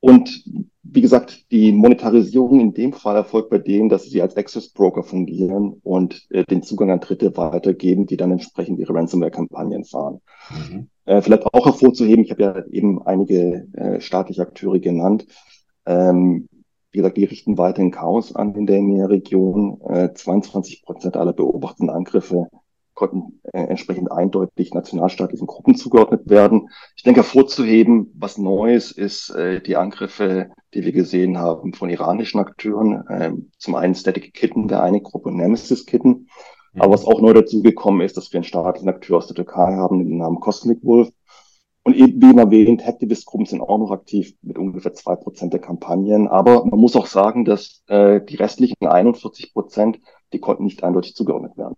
Und 0.00 0.44
wie 0.90 1.00
gesagt, 1.02 1.50
die 1.50 1.72
Monetarisierung 1.72 2.60
in 2.60 2.72
dem 2.72 2.92
Fall 2.92 3.16
erfolgt 3.16 3.50
bei 3.50 3.58
denen, 3.58 3.88
dass 3.88 4.04
sie 4.04 4.22
als 4.22 4.36
Access 4.36 4.70
Broker 4.70 5.02
fungieren 5.02 5.80
und 5.82 6.26
äh, 6.30 6.44
den 6.44 6.62
Zugang 6.62 6.90
an 6.90 7.00
Dritte 7.00 7.36
weitergeben, 7.36 8.06
die 8.06 8.16
dann 8.16 8.32
entsprechend 8.32 8.78
ihre 8.78 8.94
Ransomware-Kampagnen 8.94 9.84
fahren. 9.84 10.20
Mhm. 10.50 10.88
Äh, 11.04 11.20
vielleicht 11.20 11.44
auch 11.46 11.66
hervorzuheben, 11.66 12.24
ich 12.24 12.30
habe 12.30 12.42
ja 12.42 12.64
eben 12.70 13.02
einige 13.02 13.66
äh, 13.74 14.00
staatliche 14.00 14.42
Akteure 14.42 14.78
genannt. 14.78 15.26
Ähm, 15.84 16.48
wie 16.90 16.98
gesagt, 16.98 17.18
die 17.18 17.24
richten 17.24 17.58
weiterhin 17.58 17.90
Chaos 17.90 18.34
an 18.34 18.54
in 18.54 18.66
der 18.66 18.78
EMEA-Region. 18.78 19.80
Äh, 19.88 20.14
22 20.14 20.82
Prozent 20.82 21.16
aller 21.18 21.34
beobachteten 21.34 21.90
Angriffe 21.90 22.48
konnten 22.98 23.40
äh, 23.52 23.62
entsprechend 23.62 24.10
eindeutig 24.10 24.74
nationalstaatlichen 24.74 25.46
Gruppen 25.46 25.76
zugeordnet 25.76 26.28
werden. 26.28 26.68
Ich 26.96 27.04
denke, 27.04 27.20
hervorzuheben, 27.20 28.12
was 28.18 28.38
Neues 28.38 28.90
ist 28.90 29.30
äh, 29.30 29.62
die 29.62 29.76
Angriffe, 29.76 30.50
die 30.74 30.84
wir 30.84 30.90
gesehen 30.90 31.38
haben 31.38 31.74
von 31.74 31.90
iranischen 31.90 32.40
Akteuren. 32.40 33.06
Äh, 33.06 33.32
zum 33.56 33.76
einen 33.76 33.94
Static 33.94 34.34
Kitten, 34.34 34.66
der 34.66 34.82
eine 34.82 35.00
Gruppe, 35.00 35.30
Nemesis 35.30 35.86
Kitten. 35.86 36.26
Mhm. 36.72 36.82
Aber 36.82 36.92
was 36.92 37.04
auch 37.04 37.20
neu 37.20 37.32
dazugekommen 37.34 38.00
ist, 38.00 38.16
dass 38.16 38.32
wir 38.32 38.38
einen 38.38 38.44
staatlichen 38.44 38.88
Akteur 38.88 39.18
aus 39.18 39.28
der 39.28 39.36
Türkei 39.36 39.76
haben, 39.76 40.00
den 40.00 40.18
Namen 40.18 40.40
Cosmic 40.40 40.84
Wolf. 40.84 41.08
Und 41.84 41.94
eben, 41.94 42.20
wie 42.20 42.36
erwähnt, 42.36 42.84
Hacktivist-Gruppen 42.84 43.46
sind 43.46 43.60
auch 43.60 43.78
noch 43.78 43.92
aktiv 43.92 44.34
mit 44.42 44.58
ungefähr 44.58 44.92
zwei 44.94 45.14
Prozent 45.14 45.52
der 45.52 45.60
Kampagnen. 45.60 46.26
Aber 46.26 46.64
man 46.66 46.80
muss 46.80 46.96
auch 46.96 47.06
sagen, 47.06 47.44
dass 47.44 47.84
äh, 47.86 48.20
die 48.20 48.34
restlichen 48.34 48.74
41 48.84 49.52
Prozent, 49.52 50.00
die 50.32 50.40
konnten 50.40 50.64
nicht 50.64 50.82
eindeutig 50.82 51.14
zugeordnet 51.14 51.56
werden. 51.56 51.76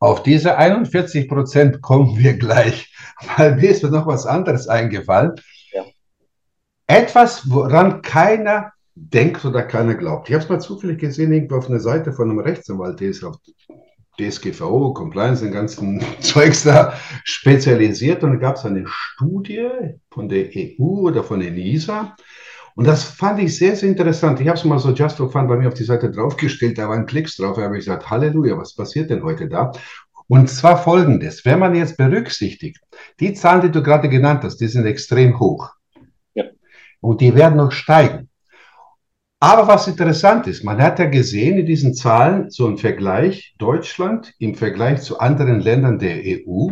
Auf 0.00 0.22
diese 0.22 0.56
41 0.56 1.28
Prozent 1.28 1.82
kommen 1.82 2.16
wir 2.18 2.34
gleich, 2.34 2.94
weil 3.36 3.56
mir 3.56 3.70
ist 3.70 3.82
mir 3.82 3.90
noch 3.90 4.06
was 4.06 4.26
anderes 4.26 4.68
eingefallen. 4.68 5.32
Ja. 5.72 5.84
Etwas, 6.86 7.50
woran 7.50 8.02
keiner 8.02 8.72
denkt 8.94 9.44
oder 9.44 9.62
keiner 9.62 9.94
glaubt. 9.94 10.28
Ich 10.28 10.34
habe 10.34 10.44
es 10.44 10.50
mal 10.50 10.60
zufällig 10.60 10.98
gesehen, 10.98 11.32
irgendwo 11.32 11.56
auf 11.56 11.68
einer 11.68 11.80
Seite 11.80 12.12
von 12.12 12.30
einem 12.30 12.40
Rechtsanwalt, 12.40 13.00
der 13.00 13.10
ist 13.10 13.24
auf 13.24 13.36
DSGVO, 14.18 14.92
Compliance, 14.94 15.44
den 15.44 15.52
ganzen 15.52 16.02
Zeugs 16.20 16.64
da 16.64 16.94
spezialisiert. 17.24 18.22
Und 18.22 18.32
da 18.32 18.36
gab 18.38 18.56
es 18.56 18.64
eine 18.64 18.84
Studie 18.86 19.68
von 20.10 20.28
der 20.28 20.48
EU 20.54 21.06
oder 21.06 21.22
von 21.22 21.40
der 21.40 21.52
NISA. 21.52 22.16
Und 22.78 22.86
das 22.86 23.02
fand 23.02 23.40
ich 23.40 23.58
sehr, 23.58 23.74
sehr 23.74 23.88
interessant. 23.88 24.38
Ich 24.38 24.46
habe 24.46 24.56
es 24.56 24.64
mal 24.64 24.78
so 24.78 24.92
just 24.92 25.16
for 25.16 25.28
fun 25.32 25.48
bei 25.48 25.56
mir 25.56 25.66
auf 25.66 25.74
die 25.74 25.82
Seite 25.82 26.12
draufgestellt, 26.12 26.78
da 26.78 26.88
waren 26.88 27.06
Klicks 27.06 27.34
drauf, 27.34 27.56
da 27.56 27.62
habe 27.62 27.76
ich 27.76 27.84
gesagt, 27.84 28.08
Halleluja, 28.08 28.56
was 28.56 28.76
passiert 28.76 29.10
denn 29.10 29.24
heute 29.24 29.48
da? 29.48 29.72
Und 30.28 30.48
zwar 30.48 30.80
folgendes, 30.80 31.44
wenn 31.44 31.58
man 31.58 31.74
jetzt 31.74 31.96
berücksichtigt, 31.96 32.78
die 33.18 33.34
Zahlen, 33.34 33.62
die 33.62 33.72
du 33.72 33.82
gerade 33.82 34.08
genannt 34.08 34.44
hast, 34.44 34.58
die 34.58 34.68
sind 34.68 34.86
extrem 34.86 35.40
hoch. 35.40 35.72
Ja. 36.34 36.44
Und 37.00 37.20
die 37.20 37.34
werden 37.34 37.56
noch 37.56 37.72
steigen. 37.72 38.28
Aber 39.40 39.66
was 39.66 39.88
interessant 39.88 40.46
ist, 40.46 40.62
man 40.62 40.80
hat 40.80 41.00
ja 41.00 41.06
gesehen 41.06 41.58
in 41.58 41.66
diesen 41.66 41.94
Zahlen 41.94 42.48
so 42.48 42.68
einen 42.68 42.78
Vergleich 42.78 43.56
Deutschland 43.58 44.34
im 44.38 44.54
Vergleich 44.54 45.02
zu 45.02 45.18
anderen 45.18 45.58
Ländern 45.58 45.98
der 45.98 46.18
EU. 46.24 46.68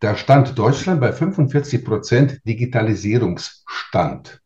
Da 0.00 0.16
stand 0.16 0.58
Deutschland 0.58 1.00
bei 1.00 1.14
45 1.14 1.82
Prozent 1.82 2.42
Digitalisierungsstand. 2.46 4.42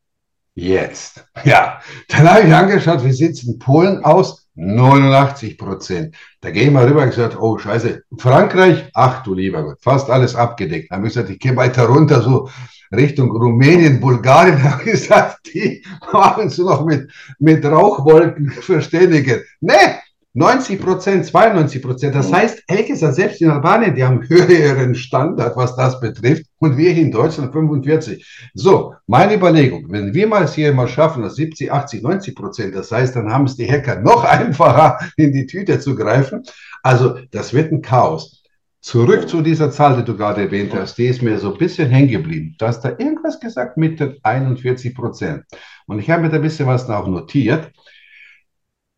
Jetzt. 0.54 1.25
Ja, 1.45 1.80
dann 2.09 2.28
habe 2.28 2.47
ich 2.47 2.52
angeschaut, 2.52 3.04
wie 3.04 3.12
sieht 3.12 3.33
es 3.33 3.45
in 3.45 3.59
Polen 3.59 4.04
aus? 4.04 4.49
89 4.54 5.57
Prozent. 5.57 6.14
Da 6.40 6.50
gehe 6.50 6.64
ich 6.64 6.71
mal 6.71 6.87
rüber 6.87 7.02
und 7.02 7.11
gesagt, 7.11 7.38
oh 7.40 7.57
Scheiße, 7.57 8.02
Frankreich, 8.19 8.90
ach 8.95 9.23
du 9.23 9.35
lieber 9.35 9.62
Gott, 9.62 9.78
fast 9.80 10.11
alles 10.11 10.35
abgedeckt. 10.35 10.90
Da 10.90 10.97
habe 10.97 11.07
ich 11.07 11.14
gesagt, 11.14 11.30
ich 11.30 11.38
gehe 11.38 11.57
weiter 11.57 11.87
runter, 11.87 12.21
so 12.21 12.49
Richtung 12.92 13.30
Rumänien, 13.30 14.00
Bulgarien, 14.00 14.59
da 14.62 14.73
habe 14.73 14.83
ich 14.83 14.90
gesagt, 14.90 15.47
die 15.54 15.85
machen 16.12 16.49
es 16.49 16.59
noch 16.59 16.85
mit, 16.85 17.11
mit 17.38 17.64
Rauchwolken 17.64 18.50
verständigen. 18.50 19.42
Nee, 19.61 20.00
90 20.32 20.80
Prozent, 20.80 21.26
92 21.26 21.82
Prozent. 21.82 22.14
Das 22.14 22.32
heißt, 22.32 22.62
ehrlich 22.68 22.87
gesagt, 22.87 23.16
selbst 23.16 23.40
in 23.40 23.50
Albanien, 23.50 23.94
die 23.94 24.04
haben 24.04 24.22
höheren 24.28 24.94
Standard, 24.94 25.56
was 25.56 25.75
das 25.75 26.00
betrifft, 26.00 26.46
und 26.58 26.76
wir 26.76 26.92
hier 26.92 27.02
in 27.02 27.10
Deutschland 27.10 27.52
45. 27.52 28.50
So, 28.54 28.94
meine 29.08 29.34
Überlegung, 29.34 29.87
wenn 29.88 30.14
wir 30.14 30.28
mal 30.28 30.44
es 30.44 30.54
hier 30.54 30.72
mal 30.72 30.87
schaffen, 30.87 31.22
das 31.22 31.34
70, 31.34 31.72
80, 31.72 32.02
90 32.02 32.34
Prozent, 32.37 32.75
das 32.76 32.92
heißt, 32.92 33.16
dann 33.16 33.32
haben 33.32 33.46
es 33.46 33.56
die 33.56 33.70
Hacker 33.70 34.00
noch 34.00 34.22
einfacher, 34.38 34.99
in 35.16 35.32
die 35.32 35.46
Tüte 35.46 35.80
zu 35.80 35.96
greifen. 35.96 36.44
Also, 36.82 37.18
das 37.32 37.52
wird 37.52 37.72
ein 37.72 37.82
Chaos. 37.82 38.44
Zurück 38.82 39.28
zu 39.28 39.42
dieser 39.42 39.70
Zahl, 39.70 39.96
die 39.96 40.04
du 40.04 40.16
gerade 40.16 40.42
erwähnt 40.42 40.72
hast, 40.75 40.96
die 40.96 41.06
ist 41.06 41.20
mir 41.20 41.38
so 41.38 41.52
ein 41.52 41.58
bisschen 41.58 41.90
hängen 41.90 42.08
geblieben. 42.08 42.54
Du 42.56 42.66
hast 42.66 42.80
da 42.80 42.90
irgendwas 42.90 43.38
gesagt 43.38 43.76
mit 43.76 44.00
den 44.00 44.16
41 44.22 44.94
Prozent. 44.94 45.44
Und 45.87 45.99
ich 45.99 46.08
habe 46.08 46.22
mir 46.22 46.30
da 46.30 46.37
ein 46.37 46.42
bisschen 46.42 46.66
was 46.66 46.88
auch 46.88 47.06
notiert. 47.06 47.70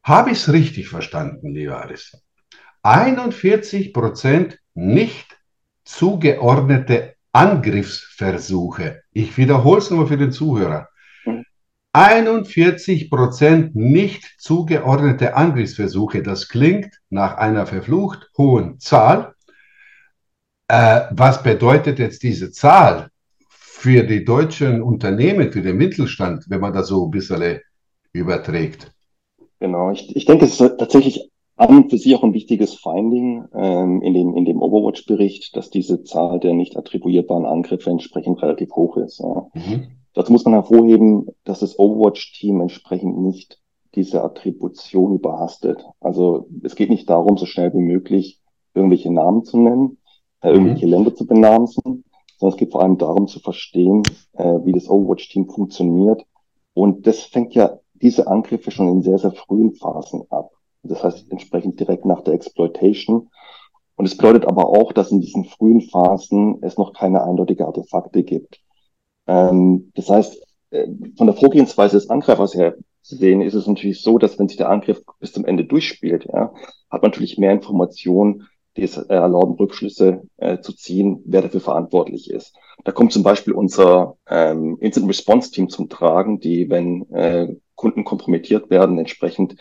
Habe 0.02 0.32
ich 0.32 0.38
es 0.38 0.52
richtig 0.52 0.88
verstanden, 0.88 1.54
lieber 1.54 1.80
Aris? 1.80 2.21
41 2.82 3.92
Prozent 3.92 4.59
nicht 4.75 5.38
zugeordnete 5.85 7.14
Angriffsversuche. 7.32 9.02
Ich 9.12 9.37
wiederhole 9.38 9.78
es 9.78 9.90
nur 9.90 10.09
für 10.09 10.16
den 10.16 10.32
Zuhörer. 10.32 10.88
41 11.92 13.11
Prozent 13.11 13.76
nicht 13.76 14.25
zugeordnete 14.38 15.37
Angriffsversuche. 15.37 16.23
Das 16.23 16.49
klingt 16.49 16.99
nach 17.11 17.37
einer 17.37 17.66
verflucht 17.66 18.30
hohen 18.37 18.80
Zahl. 18.80 19.35
Äh, 20.68 21.02
was 21.11 21.42
bedeutet 21.42 21.99
jetzt 21.99 22.23
diese 22.23 22.50
Zahl 22.50 23.11
für 23.49 24.02
die 24.04 24.25
deutschen 24.25 24.82
Unternehmen, 24.82 25.52
für 25.52 25.62
den 25.62 25.76
Mittelstand, 25.76 26.47
wenn 26.49 26.61
man 26.61 26.73
das 26.73 26.88
so 26.88 27.06
ein 27.06 27.11
bisschen 27.11 27.61
überträgt? 28.12 28.90
Genau, 29.62 29.92
ich, 29.92 30.16
ich 30.16 30.25
denke, 30.25 30.45
es 30.45 30.61
ist 30.61 30.76
tatsächlich 30.76 31.31
an 31.54 31.76
und 31.76 31.90
für 31.90 31.97
sich 31.97 32.16
auch 32.16 32.25
ein 32.25 32.35
wichtiges 32.35 32.75
Finding 32.75 33.45
ähm, 33.54 34.02
in 34.02 34.12
dem, 34.12 34.35
in 34.35 34.45
dem 34.45 34.61
Overwatch-Bericht, 34.61 35.57
dass 35.57 35.71
diese 35.71 36.02
Zahl 36.02 36.40
der 36.40 36.52
nicht 36.52 36.76
attribuierbaren 36.76 37.47
Angriffe 37.47 37.88
entsprechend 37.88 38.42
relativ 38.42 38.73
hoch 38.73 38.97
ist. 38.97 39.21
Ja. 39.21 39.47
Mhm. 39.54 39.87
Dazu 40.14 40.33
muss 40.33 40.45
man 40.45 40.54
hervorheben, 40.54 41.28
dass 41.45 41.61
das 41.61 41.78
Overwatch-Team 41.78 42.61
entsprechend 42.61 43.19
nicht 43.19 43.61
diese 43.95 44.25
Attribution 44.25 45.14
überhastet. 45.14 45.87
Also 46.00 46.49
es 46.64 46.75
geht 46.75 46.90
nicht 46.90 47.09
darum, 47.09 47.37
so 47.37 47.47
schnell 47.47 47.73
wie 47.73 47.83
möglich 47.83 48.40
irgendwelche 48.75 49.12
Namen 49.12 49.45
zu 49.45 49.59
nennen, 49.59 49.99
äh, 50.40 50.50
irgendwelche 50.50 50.87
mhm. 50.87 50.92
Länder 50.92 51.14
zu 51.14 51.25
benamsen, 51.25 52.02
sondern 52.37 52.54
es 52.54 52.57
geht 52.57 52.73
vor 52.73 52.83
allem 52.83 52.99
darum 52.99 53.28
zu 53.28 53.38
verstehen, 53.38 54.02
äh, 54.33 54.59
wie 54.64 54.73
das 54.73 54.90
Overwatch-Team 54.90 55.49
funktioniert. 55.49 56.26
Und 56.75 57.07
das 57.07 57.21
fängt 57.21 57.54
ja 57.54 57.78
diese 58.02 58.26
Angriffe 58.26 58.71
schon 58.71 58.88
in 58.88 59.02
sehr, 59.02 59.18
sehr 59.18 59.32
frühen 59.32 59.75
Phasen 59.75 60.23
ab. 60.30 60.50
Das 60.82 61.02
heißt 61.02 61.30
entsprechend 61.30 61.78
direkt 61.78 62.04
nach 62.04 62.23
der 62.23 62.35
Exploitation. 62.35 63.30
Und 63.94 64.06
es 64.06 64.16
bedeutet 64.16 64.47
aber 64.47 64.68
auch, 64.68 64.92
dass 64.92 65.12
in 65.12 65.21
diesen 65.21 65.44
frühen 65.44 65.82
Phasen 65.82 66.59
es 66.62 66.76
noch 66.76 66.92
keine 66.92 67.23
eindeutige 67.23 67.66
Artefakte 67.66 68.25
gibt. 68.25 68.61
Ähm, 69.26 69.92
das 69.94 70.09
heißt, 70.09 70.42
äh, 70.71 70.88
von 71.16 71.26
der 71.26 71.37
Vorgehensweise 71.37 71.97
des 71.97 72.11
Angreifers 72.11 72.54
her 72.54 72.75
zu 73.02 73.16
sehen, 73.16 73.40
ist 73.40 73.54
es 73.54 73.66
natürlich 73.66 74.02
so, 74.02 74.18
dass 74.18 74.38
wenn 74.38 74.49
sich 74.49 74.56
der 74.56 74.71
Angriff 74.71 75.02
bis 75.21 75.32
zum 75.32 75.44
Ende 75.44 75.64
durchspielt, 75.64 76.26
ja, 76.32 76.52
hat 76.90 77.02
man 77.02 77.11
natürlich 77.11 77.38
mehr 77.38 77.52
Informationen, 77.52 78.49
die 78.76 78.82
es 78.85 78.97
erlauben, 78.97 79.54
Rückschlüsse 79.54 80.23
äh, 80.38 80.61
zu 80.61 80.73
ziehen, 80.73 81.21
wer 81.26 81.42
dafür 81.42 81.61
verantwortlich 81.61 82.30
ist. 82.30 82.56
Da 82.85 82.92
kommt 82.92 83.12
zum 83.12 83.23
Beispiel 83.23 83.52
unser 83.52 84.16
ähm, 84.26 84.78
Incident 84.80 85.11
Response 85.11 85.50
Team 85.50 85.68
zum 85.68 85.88
Tragen, 85.88 86.40
die, 86.40 86.71
wenn 86.71 87.09
äh, 87.12 87.54
Kunden 87.74 88.04
kompromittiert 88.04 88.70
werden, 88.70 88.98
entsprechend 88.98 89.56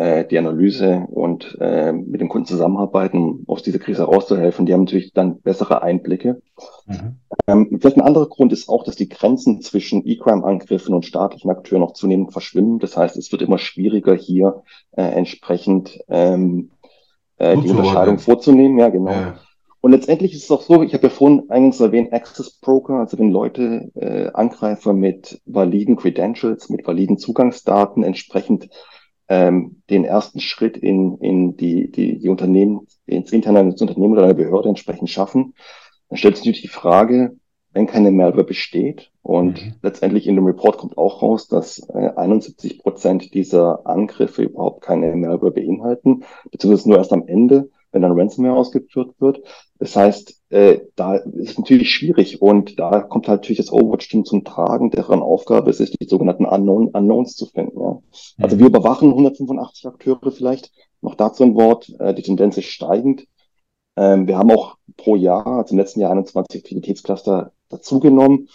äh, 0.00 0.24
die 0.24 0.38
Analyse 0.38 1.06
und 1.10 1.58
äh, 1.60 1.92
mit 1.92 2.22
dem 2.22 2.30
Kunden 2.30 2.46
zusammenarbeiten, 2.46 3.18
um 3.18 3.44
aus 3.46 3.62
dieser 3.62 3.78
Krise 3.78 4.02
herauszuhelfen. 4.02 4.64
Die 4.64 4.72
haben 4.72 4.84
natürlich 4.84 5.12
dann 5.12 5.40
bessere 5.42 5.82
Einblicke. 5.82 6.40
Mhm. 6.86 7.18
Ähm, 7.46 7.78
vielleicht 7.78 7.98
ein 7.98 8.06
anderer 8.06 8.26
Grund 8.26 8.50
ist 8.52 8.70
auch, 8.70 8.82
dass 8.82 8.96
die 8.96 9.10
Grenzen 9.10 9.60
zwischen 9.60 10.06
E-Crime-Angriffen 10.06 10.94
und 10.94 11.04
staatlichen 11.04 11.50
Akteuren 11.50 11.82
noch 11.82 11.92
zunehmend 11.92 12.32
verschwimmen. 12.32 12.78
Das 12.78 12.96
heißt, 12.96 13.18
es 13.18 13.30
wird 13.30 13.42
immer 13.42 13.58
schwieriger, 13.58 14.14
hier 14.14 14.62
äh, 14.92 15.02
entsprechend 15.02 15.98
ähm, 16.08 16.70
äh, 17.36 17.58
die 17.58 17.68
Unterscheidung 17.68 18.18
vorzunehmen. 18.18 18.78
Ja, 18.78 18.88
genau. 18.88 19.10
Ja. 19.10 19.38
Und 19.80 19.92
letztendlich 19.92 20.34
ist 20.34 20.44
es 20.44 20.50
auch 20.50 20.62
so, 20.62 20.82
ich 20.82 20.92
habe 20.92 21.04
ja 21.04 21.10
vorhin 21.10 21.48
eingangs 21.48 21.80
erwähnt, 21.80 22.12
Access 22.12 22.50
Broker, 22.50 22.94
also 22.94 23.18
wenn 23.18 23.30
Leute, 23.30 23.90
äh, 23.94 24.30
Angreifer 24.34 24.92
mit 24.92 25.40
validen 25.46 25.96
Credentials, 25.96 26.68
mit 26.68 26.86
validen 26.86 27.16
Zugangsdaten 27.16 28.02
entsprechend 28.02 28.68
ähm, 29.28 29.82
den 29.88 30.04
ersten 30.04 30.40
Schritt 30.40 30.76
in, 30.76 31.16
in 31.18 31.56
die, 31.56 31.90
die, 31.90 32.18
die 32.18 32.28
Unternehmen, 32.28 32.86
ins 33.06 33.32
Internet 33.32 33.72
des 33.72 33.80
Unternehmen 33.80 34.12
oder 34.12 34.24
einer 34.24 34.34
Behörde 34.34 34.68
entsprechend 34.68 35.08
schaffen, 35.08 35.54
dann 36.08 36.18
stellt 36.18 36.36
sich 36.36 36.44
natürlich 36.44 36.62
die 36.62 36.68
Frage, 36.68 37.36
wenn 37.72 37.86
keine 37.86 38.10
Malware 38.10 38.44
besteht. 38.44 39.10
Und 39.22 39.64
mhm. 39.64 39.74
letztendlich 39.82 40.26
in 40.26 40.34
dem 40.34 40.46
Report 40.46 40.76
kommt 40.76 40.98
auch 40.98 41.22
raus, 41.22 41.48
dass 41.48 41.78
äh, 41.88 42.10
71 42.16 42.80
Prozent 42.80 43.32
dieser 43.32 43.86
Angriffe 43.86 44.42
überhaupt 44.42 44.82
keine 44.82 45.14
Malware 45.14 45.52
beinhalten, 45.52 46.24
beziehungsweise 46.50 46.88
nur 46.88 46.98
erst 46.98 47.12
am 47.12 47.26
Ende, 47.26 47.70
wenn 47.92 48.02
dann 48.02 48.18
Ransomware 48.18 48.56
ausgeführt 48.56 49.14
wird. 49.18 49.42
Das 49.78 49.96
heißt, 49.96 50.40
äh, 50.50 50.80
da 50.96 51.16
ist 51.16 51.50
es 51.52 51.58
natürlich 51.58 51.90
schwierig 51.90 52.40
und 52.42 52.78
da 52.78 53.00
kommt 53.00 53.28
halt 53.28 53.40
natürlich 53.40 53.58
das 53.58 53.72
Overwatch-Team 53.72 54.24
zum 54.24 54.44
Tragen, 54.44 54.90
deren 54.90 55.22
Aufgabe 55.22 55.70
es 55.70 55.80
ist, 55.80 55.96
die 56.00 56.06
sogenannten 56.06 56.44
Unknown, 56.44 56.88
Unknowns 56.88 57.36
zu 57.36 57.46
finden. 57.46 57.80
Ja. 57.80 57.98
Also 58.38 58.56
mhm. 58.56 58.60
wir 58.60 58.66
überwachen 58.66 59.10
185 59.10 59.86
Akteure 59.86 60.30
vielleicht. 60.30 60.70
Noch 61.02 61.14
dazu 61.14 61.44
ein 61.44 61.54
Wort, 61.54 61.88
äh, 61.98 62.14
die 62.14 62.22
Tendenz 62.22 62.56
ist 62.58 62.66
steigend. 62.66 63.26
Ähm, 63.96 64.26
wir 64.26 64.38
haben 64.38 64.50
auch 64.50 64.76
pro 64.96 65.16
Jahr, 65.16 65.46
also 65.46 65.72
im 65.72 65.78
letzten 65.78 66.00
Jahr 66.00 66.12
21 66.12 66.60
Aktivitätscluster 66.60 67.52
dazugenommen. 67.68 68.48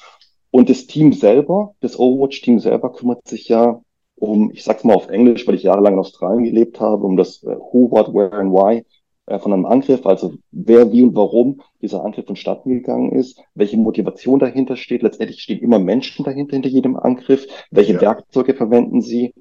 Und 0.52 0.70
das 0.70 0.88
Team 0.88 1.12
selber, 1.12 1.76
das 1.82 2.00
Overwatch-Team 2.00 2.60
selber 2.60 2.94
kümmert 2.94 3.28
sich 3.28 3.50
ja 3.50 3.82
um, 4.18 4.52
ich 4.52 4.64
sag's 4.64 4.84
mal 4.84 4.96
auf 4.96 5.10
Englisch, 5.10 5.46
weil 5.46 5.56
ich 5.56 5.64
jahrelang 5.64 5.94
in 5.94 6.00
Australien 6.00 6.46
gelebt 6.46 6.80
habe, 6.80 7.06
um 7.06 7.18
das 7.18 7.44
äh, 7.44 7.48
Who, 7.48 7.92
What, 7.92 8.14
Where 8.14 8.32
and 8.34 8.54
Why 8.54 8.86
äh, 9.28 9.40
von 9.40 9.54
einem 9.54 9.66
Angriff, 9.66 10.06
also 10.06 10.34
wer, 10.52 10.92
wie 10.92 11.04
und 11.04 11.16
warum 11.16 11.62
dieser 11.82 12.04
Angriff 12.04 12.26
vonstatten 12.26 12.70
gegangen 12.70 13.12
ist, 13.12 13.42
welche 13.56 13.78
Motivation 13.78 14.40
dahinter 14.40 14.76
steht. 14.76 15.02
Letztendlich 15.02 15.42
stehen 15.42 15.60
immer 15.60 15.80
Menschen 15.80 16.24
dahinter, 16.26 16.56
hinter 16.56 16.70
jedem 16.70 16.96
Angriff. 16.96 17.48
Welche 17.72 17.94
ja. 17.94 18.02
Werkzeuge 18.02 18.54
verwenden 18.54 19.02
sie? 19.02 19.34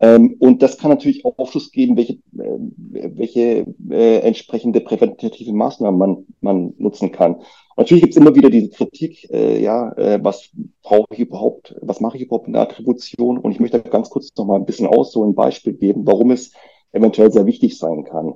Ähm, 0.00 0.36
und 0.40 0.62
das 0.62 0.78
kann 0.78 0.90
natürlich 0.90 1.24
auch 1.24 1.38
Aufschluss 1.38 1.70
geben, 1.70 1.96
welche, 1.96 2.14
äh, 2.14 2.58
welche 2.92 3.66
äh, 3.90 4.18
entsprechende 4.18 4.80
präventative 4.80 5.52
Maßnahmen 5.52 5.98
man, 5.98 6.26
man 6.40 6.74
nutzen 6.78 7.12
kann. 7.12 7.36
Und 7.36 7.44
natürlich 7.78 8.02
gibt 8.02 8.14
es 8.14 8.20
immer 8.20 8.34
wieder 8.34 8.50
diese 8.50 8.70
Kritik, 8.70 9.30
äh, 9.32 9.62
ja, 9.62 9.92
äh, 9.92 10.18
was 10.22 10.50
brauche 10.82 11.06
ich 11.12 11.20
überhaupt, 11.20 11.76
was 11.80 12.00
mache 12.00 12.16
ich 12.16 12.24
überhaupt 12.24 12.48
in 12.48 12.52
der 12.52 12.62
Attribution? 12.62 13.38
Und 13.38 13.52
ich 13.52 13.60
möchte 13.60 13.80
ganz 13.80 14.10
kurz 14.10 14.34
noch 14.36 14.46
mal 14.46 14.56
ein 14.56 14.66
bisschen 14.66 14.88
aus, 14.88 15.12
so 15.12 15.24
ein 15.24 15.34
Beispiel 15.34 15.74
geben, 15.74 16.06
warum 16.06 16.32
es 16.32 16.52
eventuell 16.92 17.32
sehr 17.32 17.46
wichtig 17.46 17.78
sein 17.78 18.04
kann, 18.04 18.34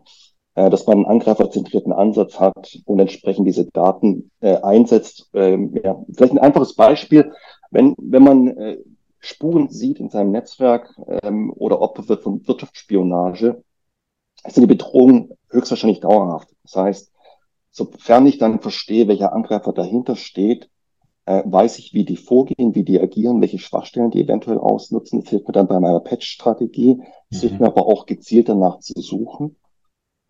dass 0.70 0.86
man 0.86 0.98
einen 0.98 1.06
angreiferzentrierten 1.06 1.92
Ansatz 1.92 2.40
hat 2.40 2.78
und 2.84 2.98
entsprechend 2.98 3.46
diese 3.46 3.66
Daten 3.66 4.30
äh, 4.40 4.56
einsetzt. 4.56 5.30
Ähm, 5.34 5.78
ja, 5.82 6.04
vielleicht 6.12 6.32
ein 6.32 6.38
einfaches 6.38 6.74
Beispiel, 6.74 7.32
wenn, 7.70 7.94
wenn 7.98 8.22
man 8.22 8.48
äh, 8.48 8.78
Spuren 9.20 9.68
sieht 9.68 10.00
in 10.00 10.10
seinem 10.10 10.32
Netzwerk 10.32 10.94
ähm, 11.22 11.52
oder 11.54 11.80
Opfer 11.80 12.08
wird 12.08 12.22
von 12.22 12.46
Wirtschaftsspionage, 12.46 13.62
ist 14.44 14.56
die 14.56 14.66
Bedrohung 14.66 15.36
höchstwahrscheinlich 15.50 16.00
dauerhaft. 16.00 16.48
Das 16.62 16.76
heißt, 16.76 17.12
sofern 17.70 18.26
ich 18.26 18.38
dann 18.38 18.60
verstehe, 18.60 19.08
welcher 19.08 19.32
Angreifer 19.32 19.72
dahinter 19.72 20.16
steht, 20.16 20.70
äh, 21.26 21.42
weiß 21.44 21.78
ich, 21.78 21.92
wie 21.94 22.04
die 22.04 22.16
vorgehen, 22.16 22.74
wie 22.74 22.84
die 22.84 23.00
agieren, 23.00 23.40
welche 23.40 23.58
Schwachstellen 23.58 24.10
die 24.10 24.22
eventuell 24.22 24.58
ausnutzen. 24.58 25.20
Das 25.20 25.30
hilft 25.30 25.46
mir 25.46 25.52
dann 25.52 25.68
bei 25.68 25.78
meiner 25.78 26.00
Patch-Strategie. 26.00 27.02
Das 27.30 27.42
mhm. 27.42 27.48
hilft 27.48 27.60
mir 27.60 27.66
aber 27.66 27.86
auch 27.86 28.06
gezielt 28.06 28.48
danach 28.48 28.78
zu 28.78 28.98
suchen. 29.00 29.56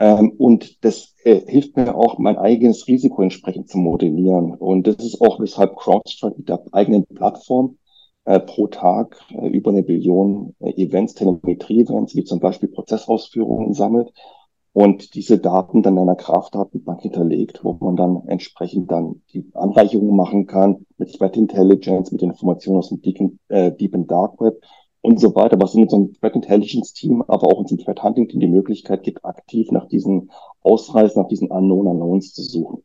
Ähm, 0.00 0.30
und 0.38 0.84
das 0.84 1.14
äh, 1.24 1.40
hilft 1.46 1.76
mir 1.76 1.94
auch, 1.94 2.18
mein 2.18 2.38
eigenes 2.38 2.86
Risiko 2.86 3.22
entsprechend 3.22 3.68
zu 3.68 3.78
modellieren. 3.78 4.54
Und 4.54 4.86
das 4.86 4.96
ist 4.96 5.20
auch, 5.20 5.40
weshalb 5.40 5.76
CrowdStrike 5.76 6.36
mit 6.38 6.48
der 6.48 6.62
eigenen 6.72 7.04
Plattform 7.06 7.78
äh, 8.24 8.40
pro 8.40 8.68
Tag 8.68 9.20
äh, 9.30 9.48
über 9.48 9.70
eine 9.70 9.82
Billion 9.82 10.54
äh, 10.60 10.70
Events, 10.82 11.14
Telemetrie-Events, 11.14 12.14
wie 12.14 12.24
zum 12.24 12.40
Beispiel 12.40 12.68
Prozessausführungen 12.68 13.74
sammelt 13.74 14.12
und 14.72 15.14
diese 15.14 15.38
Daten 15.38 15.82
dann 15.82 15.94
in 15.94 16.02
einer 16.02 16.14
Kraftdatenbank 16.14 17.00
hinterlegt, 17.00 17.64
wo 17.64 17.72
man 17.80 17.96
dann 17.96 18.22
entsprechend 18.28 18.90
dann 18.92 19.22
die 19.32 19.50
Anreicherungen 19.54 20.14
machen 20.14 20.46
kann 20.46 20.86
mit 20.98 21.12
Threat 21.12 21.36
Intelligence, 21.36 22.12
mit 22.12 22.22
Informationen 22.22 22.78
aus 22.78 22.90
dem 22.90 23.02
Deep, 23.02 23.32
äh, 23.48 23.72
Deep 23.72 23.94
and 23.94 24.10
Dark 24.10 24.40
Web 24.40 24.60
und 25.00 25.20
so 25.20 25.34
weiter, 25.34 25.60
was 25.60 25.74
in 25.74 25.82
unserem 25.82 26.12
Threat 26.14 26.34
Intelligence 26.34 26.92
Team, 26.92 27.22
aber 27.22 27.46
auch 27.46 27.52
in 27.52 27.58
unserem 27.58 27.78
Threat 27.78 28.02
Hunting 28.02 28.28
Team 28.28 28.40
die 28.40 28.48
Möglichkeit 28.48 29.02
gibt, 29.02 29.24
aktiv 29.24 29.70
nach 29.70 29.86
diesen 29.88 30.30
Ausreißen, 30.62 31.20
nach 31.20 31.28
diesen 31.28 31.50
Unknown 31.50 31.86
Unknowns 31.86 32.34
zu 32.34 32.42
suchen. 32.42 32.82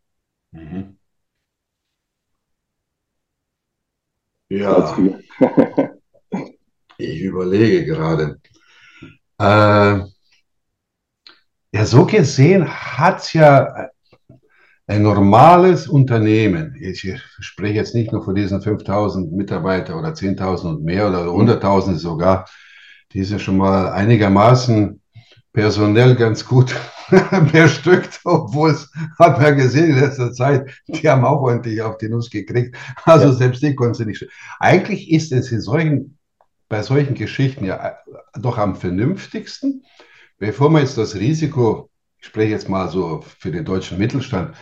Mhm. 0.51 0.97
Ja, 4.49 4.95
ich 6.97 7.21
überlege 7.21 7.85
gerade. 7.85 8.39
Äh, 9.39 9.43
ja, 11.73 11.85
so 11.85 12.05
gesehen 12.05 12.67
hat 12.67 13.21
es 13.21 13.33
ja 13.33 13.89
ein 14.87 15.01
normales 15.01 15.87
Unternehmen, 15.87 16.75
ich 16.79 17.09
spreche 17.39 17.75
jetzt 17.75 17.95
nicht 17.95 18.11
nur 18.11 18.23
von 18.23 18.35
diesen 18.35 18.61
5000 18.61 19.31
Mitarbeiter 19.31 19.97
oder 19.97 20.09
10.000 20.09 20.69
und 20.69 20.83
mehr 20.83 21.07
oder 21.07 21.25
100.000 21.25 21.95
sogar, 21.95 22.49
die 23.13 23.23
sind 23.23 23.41
schon 23.41 23.57
mal 23.57 23.91
einigermaßen 23.91 24.99
personell 25.53 26.15
ganz 26.15 26.45
gut 26.45 26.75
bestückt, 27.53 28.19
obwohl 28.25 28.71
es, 28.71 28.91
hat 29.19 29.39
man 29.39 29.55
gesehen 29.55 29.91
in 29.91 29.99
letzter 29.99 30.33
Zeit, 30.33 30.69
die 30.87 31.07
haben 31.07 31.23
auch 31.23 31.41
ordentlich 31.41 31.81
auf 31.81 31.97
die 31.97 32.09
Nuss 32.09 32.29
gekriegt. 32.29 32.75
Also 33.05 33.27
ja. 33.27 33.33
selbst 33.33 33.61
die 33.61 33.75
konnten 33.75 33.93
sie 33.93 34.05
nicht. 34.05 34.27
Eigentlich 34.59 35.11
ist 35.11 35.31
es 35.31 35.51
in 35.51 35.61
solchen, 35.61 36.17
bei 36.67 36.81
solchen 36.81 37.13
Geschichten 37.13 37.65
ja 37.65 37.97
doch 38.33 38.57
am 38.57 38.75
vernünftigsten, 38.75 39.83
bevor 40.39 40.69
man 40.69 40.81
jetzt 40.81 40.97
das 40.97 41.15
Risiko, 41.15 41.89
ich 42.23 42.29
spreche 42.29 42.51
jetzt 42.51 42.69
mal 42.69 42.89
so 42.89 43.21
für 43.39 43.51
den 43.51 43.65
deutschen 43.65 43.97
Mittelstand, 43.97 44.55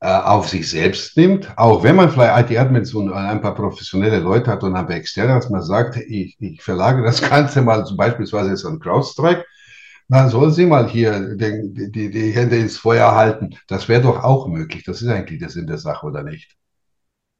äh, 0.00 0.06
auf 0.06 0.48
sich 0.48 0.70
selbst 0.70 1.16
nimmt, 1.16 1.52
auch 1.58 1.82
wenn 1.82 1.96
man 1.96 2.10
vielleicht 2.10 2.50
IT-Admins 2.50 2.94
und 2.94 3.12
ein 3.12 3.40
paar 3.40 3.56
professionelle 3.56 4.20
Leute 4.20 4.50
hat 4.52 4.62
und 4.62 4.76
ein 4.76 4.86
paar 4.86 4.96
Externe, 4.96 5.34
dass 5.34 5.50
man 5.50 5.62
sagt, 5.62 5.96
ich, 5.96 6.36
ich 6.40 6.62
verlagere 6.62 7.04
das 7.04 7.20
Ganze 7.30 7.60
mal 7.62 7.84
zum 7.84 7.96
beispielsweise 7.96 8.50
jetzt 8.50 8.64
an 8.64 8.78
CrowdStrike, 8.78 9.44
dann 10.08 10.28
soll 10.28 10.52
sie 10.52 10.66
mal 10.66 10.88
hier 10.88 11.36
den, 11.36 11.74
die, 11.74 12.10
die 12.10 12.30
Hände 12.32 12.56
ins 12.56 12.76
Feuer 12.76 13.12
halten. 13.14 13.56
Das 13.66 13.88
wäre 13.88 14.02
doch 14.02 14.22
auch 14.22 14.46
möglich. 14.46 14.84
Das 14.84 15.02
ist 15.02 15.08
eigentlich 15.08 15.40
der 15.40 15.50
Sinn 15.50 15.66
der 15.66 15.78
Sache, 15.78 16.06
oder 16.06 16.22
nicht? 16.22 16.56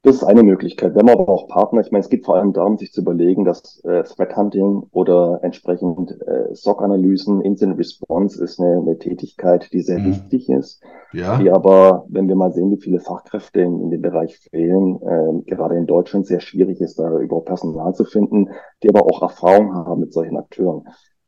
Das 0.05 0.17
ist 0.17 0.23
eine 0.25 0.43
Möglichkeit. 0.43 0.93
Wir 0.93 0.99
haben 0.99 1.09
aber 1.09 1.29
auch 1.29 1.47
Partner. 1.47 1.79
Ich 1.79 1.89
meine, 1.89 2.01
es 2.01 2.09
geht 2.09 2.25
vor 2.25 2.35
allem 2.35 2.51
darum, 2.51 2.77
sich 2.77 2.91
zu 2.91 2.99
überlegen, 2.99 3.45
dass 3.45 3.79
äh, 3.85 4.03
Threat 4.03 4.35
Hunting 4.35 4.83
oder 4.91 5.39
entsprechend 5.43 6.11
äh, 6.27 6.53
SOC-Analysen, 6.53 7.39
Incident 7.39 7.79
Response 7.79 8.43
ist 8.43 8.59
eine, 8.59 8.81
eine 8.81 8.99
Tätigkeit, 8.99 9.71
die 9.71 9.79
sehr 9.79 9.99
mhm. 9.99 10.07
wichtig 10.07 10.49
ist. 10.49 10.83
Ja. 11.13 11.37
Die 11.37 11.49
aber, 11.49 12.05
wenn 12.09 12.27
wir 12.27 12.35
mal 12.35 12.51
sehen, 12.51 12.69
wie 12.69 12.81
viele 12.81 12.99
Fachkräfte 12.99 13.61
in, 13.61 13.79
in 13.79 13.91
dem 13.91 14.01
Bereich 14.01 14.37
fehlen, 14.39 14.99
äh, 15.01 15.49
gerade 15.49 15.77
in 15.77 15.87
Deutschland 15.87 16.27
sehr 16.27 16.41
schwierig 16.41 16.81
ist, 16.81 16.99
da 16.99 17.19
überhaupt 17.19 17.45
Personal 17.45 17.95
zu 17.95 18.03
finden, 18.03 18.49
die 18.83 18.89
aber 18.89 19.05
auch 19.05 19.21
Erfahrung 19.21 19.73
haben 19.73 20.01
mit 20.01 20.11
solchen 20.11 20.35
Akteuren. 20.35 20.83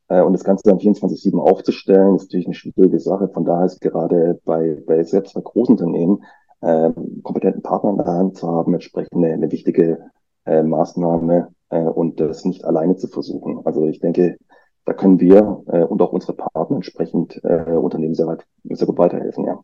Äh, 0.08 0.20
und 0.20 0.34
das 0.34 0.44
Ganze 0.44 0.64
dann 0.68 0.78
24-7 0.78 1.38
aufzustellen, 1.38 2.16
ist 2.16 2.24
natürlich 2.24 2.46
eine 2.46 2.54
schwierige 2.54 3.00
Sache. 3.00 3.28
Von 3.28 3.46
daher 3.46 3.64
ist 3.64 3.80
gerade 3.80 4.38
bei, 4.44 4.76
bei 4.86 5.02
selbst 5.02 5.32
bei 5.32 5.40
großen 5.40 5.76
Unternehmen 5.76 6.22
äh, 6.60 6.90
kompetenten 7.22 7.62
Partner 7.62 7.90
in 7.90 7.96
der 7.98 8.06
Hand 8.06 8.36
zu 8.36 8.48
haben, 8.48 8.74
entsprechend 8.74 9.14
eine, 9.14 9.32
eine 9.32 9.52
wichtige 9.52 10.10
äh, 10.44 10.62
Maßnahme 10.62 11.48
äh, 11.70 11.80
und 11.80 12.20
das 12.20 12.44
nicht 12.44 12.64
alleine 12.64 12.96
zu 12.96 13.08
versuchen. 13.08 13.60
Also 13.64 13.86
ich 13.86 14.00
denke, 14.00 14.36
da 14.84 14.92
können 14.92 15.20
wir 15.20 15.62
äh, 15.66 15.82
und 15.82 16.00
auch 16.00 16.12
unsere 16.12 16.34
Partner 16.34 16.76
entsprechend 16.76 17.40
äh, 17.44 17.72
Unternehmen 17.72 18.14
sehr, 18.14 18.26
weit, 18.26 18.44
sehr 18.64 18.86
gut 18.86 18.98
weiterhelfen, 18.98 19.44
ja. 19.44 19.58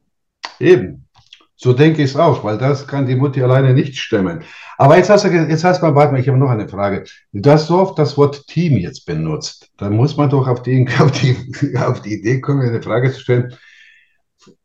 Eben. 0.59 1.07
So 1.55 1.73
denke 1.73 2.03
ich 2.03 2.11
es 2.11 2.17
auch, 2.17 2.43
weil 2.43 2.59
das 2.59 2.89
kann 2.89 3.07
die 3.07 3.15
Mutti 3.15 3.41
alleine 3.41 3.73
nicht 3.73 3.97
stemmen. 3.97 4.43
Aber 4.79 4.97
jetzt 4.97 5.11
hast 5.11 5.25
du, 5.25 5.29
jetzt 5.29 5.63
hast 5.63 5.81
du 5.81 5.87
mal, 5.87 5.95
warte 5.95 6.13
mal, 6.13 6.19
ich 6.21 6.27
habe 6.27 6.37
noch 6.37 6.51
eine 6.51 6.69
Frage. 6.69 7.05
Du 7.33 7.51
hast 7.51 7.69
so 7.69 7.79
oft 7.79 7.97
das 8.01 8.19
Wort 8.19 8.49
Team 8.49 8.79
jetzt 8.79 9.07
benutzt. 9.07 9.71
Dann 9.79 9.95
muss 9.95 10.17
man 10.17 10.29
doch 10.29 10.49
auf 10.49 10.63
die, 10.63 10.89
auf 11.01 11.13
die, 11.13 11.37
auf 11.79 12.03
die 12.03 12.15
Idee 12.19 12.41
kommen, 12.41 12.63
eine 12.63 12.83
Frage 12.83 13.13
zu 13.13 13.21
stellen. 13.21 13.55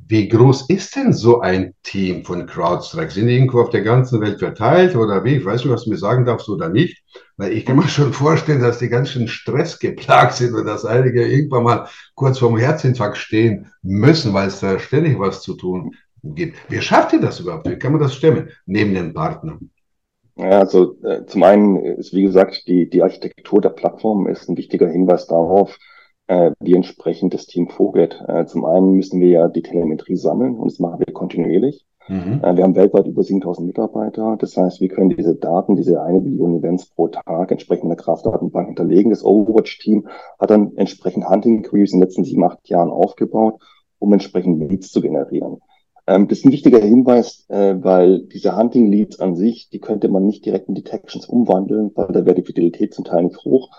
Wie 0.09 0.29
groß 0.29 0.69
ist 0.69 0.95
denn 0.95 1.11
so 1.11 1.41
ein 1.41 1.73
Team 1.83 2.23
von 2.23 2.45
CrowdStrike? 2.45 3.11
Sind 3.11 3.27
die 3.27 3.35
irgendwo 3.35 3.59
auf 3.59 3.71
der 3.71 3.81
ganzen 3.81 4.21
Welt 4.21 4.39
verteilt 4.39 4.95
oder 4.95 5.23
wie? 5.25 5.35
Ich 5.35 5.45
weiß 5.45 5.65
nicht, 5.65 5.73
was 5.73 5.83
du 5.83 5.89
mir 5.89 5.97
sagen 5.97 6.23
darfst 6.23 6.47
oder 6.47 6.69
nicht. 6.69 7.03
Weil 7.35 7.51
ich 7.51 7.65
kann 7.65 7.75
mir 7.75 7.87
schon 7.89 8.13
vorstellen, 8.13 8.61
dass 8.61 8.79
die 8.79 8.87
ganz 8.87 9.09
schön 9.09 9.27
Stress 9.27 9.79
geplagt 9.79 10.33
sind 10.33 10.55
und 10.55 10.65
dass 10.65 10.85
einige 10.85 11.27
irgendwann 11.27 11.63
mal 11.63 11.87
kurz 12.15 12.39
vorm 12.39 12.57
Herzinfarkt 12.57 13.17
stehen 13.17 13.69
müssen, 13.81 14.33
weil 14.33 14.47
es 14.47 14.61
da 14.61 14.79
ständig 14.79 15.19
was 15.19 15.41
zu 15.41 15.55
tun 15.55 15.93
gibt. 16.23 16.57
Wie 16.69 16.81
schafft 16.81 17.11
ihr 17.11 17.21
das 17.21 17.41
überhaupt? 17.41 17.69
Wie 17.69 17.77
kann 17.77 17.91
man 17.91 18.01
das 18.01 18.15
stemmen? 18.15 18.49
Neben 18.65 18.93
den 18.93 19.13
Partnern? 19.13 19.69
Ja, 20.37 20.59
also 20.59 20.95
äh, 21.03 21.25
zum 21.25 21.43
einen 21.43 21.75
ist, 21.77 22.13
wie 22.13 22.21
gesagt, 22.21 22.67
die, 22.67 22.89
die 22.89 23.03
Architektur 23.03 23.59
der 23.59 23.69
Plattform 23.69 24.27
ist 24.27 24.47
ein 24.47 24.55
wichtiger 24.55 24.87
Hinweis 24.87 25.27
darauf, 25.27 25.77
äh, 26.27 26.51
wie 26.59 26.75
entsprechend 26.75 27.33
das 27.33 27.47
Team 27.47 27.69
vorgeht. 27.69 28.21
Äh, 28.27 28.45
zum 28.45 28.65
einen 28.65 28.91
müssen 28.91 29.19
wir 29.19 29.29
ja 29.29 29.47
die 29.47 29.61
Telemetrie 29.61 30.15
sammeln 30.15 30.55
und 30.55 30.71
das 30.71 30.79
machen 30.79 30.99
wir 30.99 31.13
kontinuierlich. 31.13 31.85
Mhm. 32.07 32.41
Äh, 32.43 32.55
wir 32.55 32.63
haben 32.63 32.75
weltweit 32.75 33.07
über 33.07 33.23
7000 33.23 33.67
Mitarbeiter. 33.67 34.37
Das 34.39 34.55
heißt, 34.55 34.81
wir 34.81 34.87
können 34.89 35.09
diese 35.09 35.35
Daten, 35.35 35.75
diese 35.75 36.01
eine 36.01 36.21
Billion 36.21 36.59
Events 36.59 36.85
pro 36.87 37.07
Tag 37.07 37.51
entsprechend 37.51 37.83
in 37.83 37.89
der 37.89 37.97
Kraftdatenbank 37.97 38.67
hinterlegen. 38.67 39.09
Das 39.09 39.23
Overwatch-Team 39.23 40.07
hat 40.39 40.49
dann 40.49 40.75
entsprechend 40.77 41.29
Hunting 41.29 41.63
Queries 41.63 41.93
in 41.93 41.99
den 41.99 42.07
letzten 42.07 42.23
sieben, 42.23 42.43
acht 42.43 42.67
Jahren 42.69 42.89
aufgebaut, 42.89 43.61
um 43.99 44.13
entsprechend 44.13 44.59
Leads 44.59 44.91
zu 44.91 45.01
generieren. 45.01 45.57
Ähm, 46.07 46.27
das 46.29 46.39
ist 46.39 46.45
ein 46.45 46.53
wichtiger 46.53 46.79
Hinweis, 46.79 47.45
äh, 47.49 47.75
weil 47.79 48.21
diese 48.21 48.55
Hunting 48.55 48.89
Leads 48.89 49.19
an 49.19 49.35
sich, 49.35 49.69
die 49.69 49.79
könnte 49.79 50.07
man 50.07 50.25
nicht 50.25 50.45
direkt 50.45 50.69
in 50.69 50.75
Detections 50.75 51.25
umwandeln, 51.25 51.91
weil 51.95 52.07
da 52.07 52.25
wäre 52.25 52.35
die 52.35 52.45
Fidelität 52.45 52.93
zum 52.93 53.03
Teil 53.03 53.23
nicht 53.23 53.43
hoch. 53.43 53.69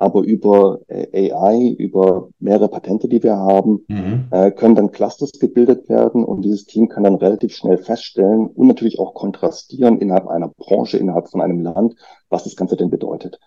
Aber 0.00 0.22
über 0.22 0.78
äh, 0.86 1.32
AI, 1.32 1.74
über 1.76 2.28
mehrere 2.38 2.68
Patente, 2.68 3.08
die 3.08 3.20
wir 3.24 3.36
haben, 3.36 3.84
mhm. 3.88 4.28
äh, 4.30 4.52
können 4.52 4.76
dann 4.76 4.92
Clusters 4.92 5.32
gebildet 5.32 5.88
werden 5.88 6.24
und 6.24 6.42
dieses 6.42 6.66
Team 6.66 6.88
kann 6.88 7.02
dann 7.02 7.16
relativ 7.16 7.52
schnell 7.52 7.78
feststellen 7.78 8.46
und 8.46 8.68
natürlich 8.68 9.00
auch 9.00 9.14
kontrastieren 9.14 9.98
innerhalb 9.98 10.28
einer 10.28 10.48
Branche, 10.56 10.98
innerhalb 10.98 11.28
von 11.28 11.40
einem 11.40 11.62
Land, 11.62 11.96
was 12.28 12.44
das 12.44 12.54
Ganze 12.54 12.76
denn 12.76 12.90
bedeutet. 12.90 13.40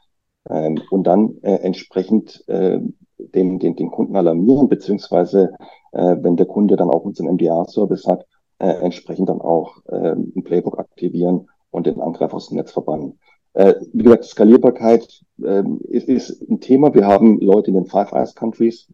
Ähm, 0.49 0.77
und 0.89 1.07
dann 1.07 1.37
äh, 1.41 1.55
entsprechend 1.55 2.43
äh, 2.49 2.79
den, 3.17 3.59
den, 3.59 3.77
den 3.77 3.89
Kunden 3.89 4.17
alarmieren, 4.17 4.67
beziehungsweise 4.67 5.53
äh, 5.93 6.17
wenn 6.19 6.35
der 6.35 6.47
Kunde 6.47 6.75
dann 6.75 6.89
auch 6.89 7.05
unseren 7.05 7.27
MDR-Service 7.27 8.07
hat, 8.07 8.25
äh, 8.59 8.73
entsprechend 8.73 9.29
dann 9.29 9.39
auch 9.39 9.77
äh, 9.85 10.15
ein 10.15 10.43
Playbook 10.43 10.79
aktivieren 10.79 11.47
und 11.69 11.87
den 11.87 12.01
Angriff 12.01 12.33
aus 12.33 12.49
dem 12.49 12.57
Netz 12.57 12.71
verbannen. 12.71 13.19
Äh, 13.53 13.75
wie 13.93 14.03
gesagt, 14.03 14.25
Skalierbarkeit 14.25 15.21
äh, 15.43 15.63
ist, 15.89 16.07
ist 16.07 16.49
ein 16.49 16.61
Thema. 16.61 16.93
Wir 16.93 17.05
haben 17.05 17.39
Leute 17.41 17.69
in 17.69 17.75
den 17.75 17.85
Five 17.85 18.11
Eyes 18.13 18.35
Countries, 18.35 18.87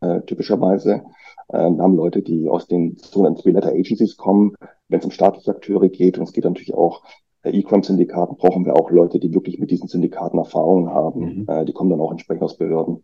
äh, 0.00 0.20
typischerweise. 0.22 1.02
Äh, 1.48 1.70
wir 1.70 1.82
haben 1.82 1.96
Leute, 1.96 2.22
die 2.22 2.48
aus 2.48 2.66
den 2.66 2.96
sogenannten 2.96 3.40
Three-Letter 3.40 3.70
Agencies 3.70 4.16
kommen, 4.16 4.54
wenn 4.88 4.98
es 4.98 5.04
um 5.04 5.10
staatliche 5.10 5.50
Akteure 5.50 5.88
geht. 5.88 6.18
Und 6.18 6.24
es 6.24 6.32
geht 6.32 6.44
natürlich 6.44 6.74
auch 6.74 7.02
äh, 7.42 7.50
E-Crime-Syndikaten, 7.50 8.36
brauchen 8.36 8.66
wir 8.66 8.76
auch 8.76 8.90
Leute, 8.90 9.18
die 9.18 9.32
wirklich 9.32 9.58
mit 9.58 9.70
diesen 9.70 9.88
Syndikaten 9.88 10.38
Erfahrungen 10.38 10.90
haben. 10.90 11.20
Mhm. 11.20 11.46
Äh, 11.48 11.64
die 11.64 11.72
kommen 11.72 11.90
dann 11.90 12.00
auch 12.00 12.10
entsprechend 12.10 12.42
aus 12.42 12.58
Behörden. 12.58 13.02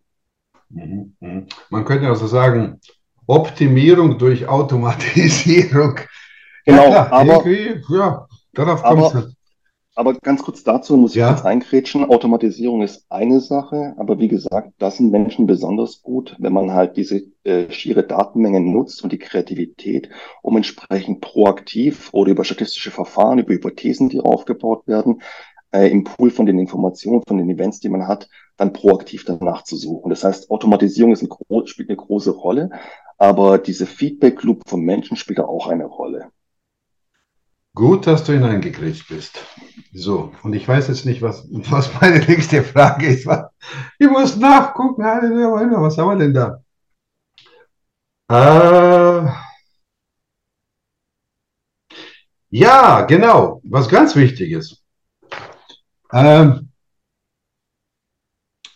Mhm. 0.68 1.14
Mhm. 1.20 1.46
Man 1.70 1.84
könnte 1.84 2.08
also 2.08 2.26
sagen, 2.26 2.80
Optimierung 3.26 4.18
durch 4.18 4.46
Automatisierung. 4.48 5.96
Genau, 6.64 6.82
ja, 6.82 7.06
klar, 7.06 7.12
aber, 7.12 7.48
ja, 7.48 8.26
darauf 8.52 8.82
kommt 8.82 9.14
es. 9.14 9.37
Aber 9.98 10.14
ganz 10.14 10.44
kurz 10.44 10.62
dazu 10.62 10.96
muss 10.96 11.10
ich 11.10 11.16
ja. 11.16 11.32
kurz 11.32 11.44
eingrätschen. 11.44 12.04
Automatisierung 12.04 12.82
ist 12.82 13.04
eine 13.08 13.40
Sache, 13.40 13.94
aber 13.96 14.20
wie 14.20 14.28
gesagt, 14.28 14.74
das 14.78 14.98
sind 14.98 15.10
Menschen 15.10 15.48
besonders 15.48 16.02
gut, 16.02 16.36
wenn 16.38 16.52
man 16.52 16.72
halt 16.72 16.96
diese 16.96 17.22
äh, 17.42 17.68
schiere 17.72 18.04
Datenmenge 18.04 18.60
nutzt 18.60 19.02
und 19.02 19.10
die 19.10 19.18
Kreativität, 19.18 20.08
um 20.40 20.56
entsprechend 20.56 21.20
proaktiv 21.20 22.10
oder 22.12 22.30
über 22.30 22.44
statistische 22.44 22.92
Verfahren, 22.92 23.40
über 23.40 23.52
Hypothesen, 23.52 24.08
die 24.08 24.20
aufgebaut 24.20 24.86
werden, 24.86 25.20
äh, 25.72 25.88
im 25.88 26.04
Pool 26.04 26.30
von 26.30 26.46
den 26.46 26.60
Informationen, 26.60 27.24
von 27.26 27.38
den 27.38 27.50
Events, 27.50 27.80
die 27.80 27.88
man 27.88 28.06
hat, 28.06 28.28
dann 28.56 28.72
proaktiv 28.72 29.24
danach 29.24 29.64
zu 29.64 29.74
suchen. 29.74 30.10
Das 30.10 30.22
heißt, 30.22 30.48
Automatisierung 30.52 31.10
ist 31.10 31.24
ein, 31.24 31.66
spielt 31.66 31.88
eine 31.88 31.96
große 31.96 32.30
Rolle, 32.30 32.70
aber 33.16 33.58
diese 33.58 33.84
Feedback 33.84 34.44
Loop 34.44 34.62
vom 34.68 34.82
Menschen 34.82 35.16
spielt 35.16 35.40
da 35.40 35.46
auch 35.46 35.66
eine 35.66 35.86
Rolle. 35.86 36.30
Gut, 37.78 38.08
dass 38.08 38.24
du 38.24 38.32
hineingekriegt 38.32 39.06
bist. 39.06 39.38
So, 39.92 40.34
und 40.42 40.52
ich 40.52 40.66
weiß 40.66 40.88
jetzt 40.88 41.06
nicht, 41.06 41.22
was, 41.22 41.46
was 41.70 41.94
meine 42.00 42.18
nächste 42.18 42.64
Frage 42.64 43.06
ist. 43.06 43.28
Ich 44.00 44.10
muss 44.10 44.34
nachgucken. 44.36 45.04
Was 45.04 45.96
haben 45.96 46.18
wir 46.18 46.26
denn 46.26 46.34
da? 46.34 46.64
Äh, 48.28 49.30
ja, 52.50 53.02
genau. 53.02 53.60
Was 53.62 53.88
ganz 53.88 54.16
wichtig 54.16 54.50
ist. 54.50 54.82
Ähm, 56.12 56.72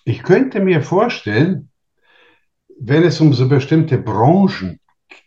ich 0.05 0.23
könnte 0.23 0.61
mir 0.61 0.81
vorstellen, 0.81 1.73
wenn 2.79 3.03
es 3.03 3.21
um 3.21 3.33
so 3.33 3.49
bestimmte 3.49 3.99
Branchen 3.99 4.79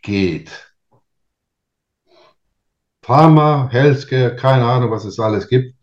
geht, 0.01 0.74
Pharma, 3.05 3.69
Healthcare, 3.71 4.35
keine 4.35 4.65
Ahnung, 4.65 4.89
was 4.89 5.05
es 5.05 5.19
alles 5.19 5.47
gibt, 5.47 5.75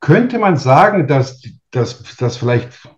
könnte 0.00 0.40
man 0.40 0.56
sagen, 0.56 1.06
dass, 1.06 1.40
dass, 1.70 2.02
dass 2.16 2.36
vielleicht 2.36 2.88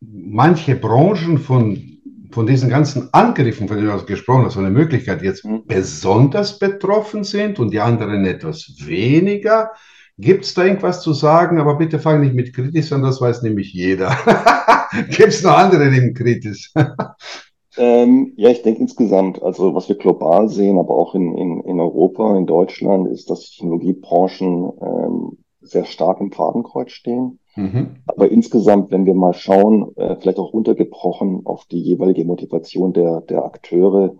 manche 0.00 0.74
Branchen 0.74 1.36
von, 1.36 2.00
von 2.30 2.46
diesen 2.46 2.70
ganzen 2.70 3.12
Angriffen, 3.12 3.68
von 3.68 3.76
denen 3.76 3.90
du 3.90 4.04
gesprochen 4.06 4.46
hast, 4.46 4.54
von 4.54 4.62
der 4.62 4.72
Möglichkeit 4.72 5.22
jetzt 5.22 5.44
mhm. 5.44 5.66
besonders 5.66 6.58
betroffen 6.58 7.24
sind 7.24 7.58
und 7.58 7.72
die 7.72 7.80
anderen 7.80 8.24
etwas 8.24 8.72
weniger? 8.78 9.72
Gibt 10.16 10.46
es 10.46 10.54
da 10.54 10.64
irgendwas 10.64 11.02
zu 11.02 11.12
sagen? 11.12 11.60
Aber 11.60 11.76
bitte 11.76 11.98
fang 11.98 12.22
nicht 12.22 12.34
mit 12.34 12.54
kritisch 12.54 12.90
an, 12.92 13.02
das 13.02 13.20
weiß 13.20 13.42
nämlich 13.42 13.74
jeder. 13.74 14.16
Gibt 15.08 15.28
es 15.34 15.42
noch 15.42 15.58
andere 15.58 15.90
neben 15.90 16.14
kritisch? 16.14 16.72
Ähm, 17.76 18.32
ja, 18.36 18.50
ich 18.50 18.62
denke 18.62 18.80
insgesamt, 18.80 19.42
also 19.42 19.74
was 19.74 19.88
wir 19.88 19.96
global 19.96 20.48
sehen, 20.48 20.78
aber 20.78 20.94
auch 20.94 21.14
in, 21.14 21.36
in, 21.36 21.60
in 21.62 21.80
Europa, 21.80 22.36
in 22.36 22.46
Deutschland, 22.46 23.08
ist, 23.08 23.30
dass 23.30 23.50
Technologiebranchen 23.50 24.72
ähm, 24.80 25.38
sehr 25.60 25.84
stark 25.84 26.20
im 26.20 26.32
Fadenkreuz 26.32 26.90
stehen. 26.90 27.38
Mhm. 27.56 27.96
Aber 28.06 28.30
insgesamt, 28.30 28.90
wenn 28.90 29.06
wir 29.06 29.14
mal 29.14 29.34
schauen, 29.34 29.96
äh, 29.96 30.16
vielleicht 30.16 30.38
auch 30.38 30.52
runtergebrochen 30.52 31.46
auf 31.46 31.64
die 31.66 31.80
jeweilige 31.80 32.24
Motivation 32.24 32.92
der, 32.92 33.20
der 33.22 33.44
Akteure, 33.44 34.16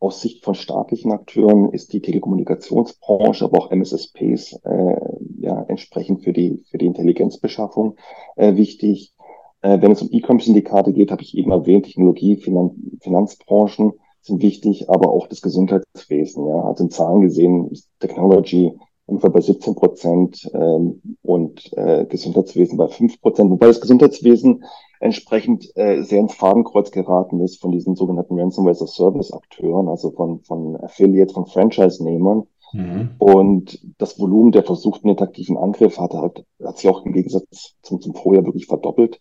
aus 0.00 0.22
Sicht 0.22 0.42
von 0.42 0.54
staatlichen 0.54 1.12
Akteuren 1.12 1.72
ist 1.72 1.92
die 1.92 2.00
Telekommunikationsbranche, 2.00 3.44
aber 3.44 3.58
auch 3.58 3.70
MSSPs 3.70 4.58
äh, 4.64 4.96
ja, 5.40 5.62
entsprechend 5.68 6.24
für 6.24 6.32
die, 6.32 6.64
für 6.70 6.78
die 6.78 6.86
Intelligenzbeschaffung 6.86 7.96
äh, 8.36 8.56
wichtig. 8.56 9.12
Äh, 9.62 9.80
wenn 9.80 9.92
es 9.92 10.02
um 10.02 10.08
E-Commerce-Syndikate 10.10 10.92
geht, 10.92 11.10
habe 11.10 11.22
ich 11.22 11.36
eben 11.36 11.50
erwähnt, 11.50 11.86
Technologie, 11.86 12.36
Finan 12.36 12.98
Finanzbranchen 13.00 13.92
sind 14.22 14.42
wichtig, 14.42 14.88
aber 14.88 15.10
auch 15.10 15.26
das 15.26 15.42
Gesundheitswesen. 15.42 16.46
Ja. 16.46 16.62
Also 16.62 16.84
in 16.84 16.90
Zahlen 16.90 17.22
gesehen 17.22 17.70
ist 17.70 17.88
Technology 18.00 18.72
ungefähr 19.06 19.30
bei 19.30 19.40
17 19.40 19.74
Prozent 19.74 20.50
ähm, 20.54 21.02
und 21.22 21.72
äh, 21.76 22.06
Gesundheitswesen 22.06 22.78
bei 22.78 22.88
5 22.88 23.20
Prozent, 23.20 23.50
wobei 23.50 23.66
das 23.66 23.80
Gesundheitswesen 23.80 24.64
entsprechend 25.00 25.74
äh, 25.76 26.02
sehr 26.02 26.20
ins 26.20 26.34
Fadenkreuz 26.34 26.90
geraten 26.90 27.40
ist 27.40 27.60
von 27.60 27.72
diesen 27.72 27.96
sogenannten 27.96 28.38
Ransomware 28.38 28.72
as 28.72 28.82
a 28.82 28.86
Service 28.86 29.32
Akteuren, 29.32 29.88
also 29.88 30.10
von, 30.10 30.40
von 30.40 30.76
Affiliates, 30.76 31.34
von 31.34 31.46
Franchise-Nehmern. 31.46 32.46
Mhm. 32.72 33.10
Und 33.18 33.80
das 33.98 34.18
Volumen 34.18 34.52
der 34.52 34.62
versuchten 34.62 35.08
interaktiven 35.08 35.56
Angriffe 35.56 36.00
hat, 36.00 36.14
hat, 36.14 36.44
hat 36.62 36.78
sich 36.78 36.88
auch 36.88 37.04
im 37.04 37.12
Gegensatz 37.12 37.74
zum, 37.82 38.00
zum 38.00 38.14
Vorjahr 38.14 38.44
wirklich 38.44 38.66
verdoppelt. 38.66 39.20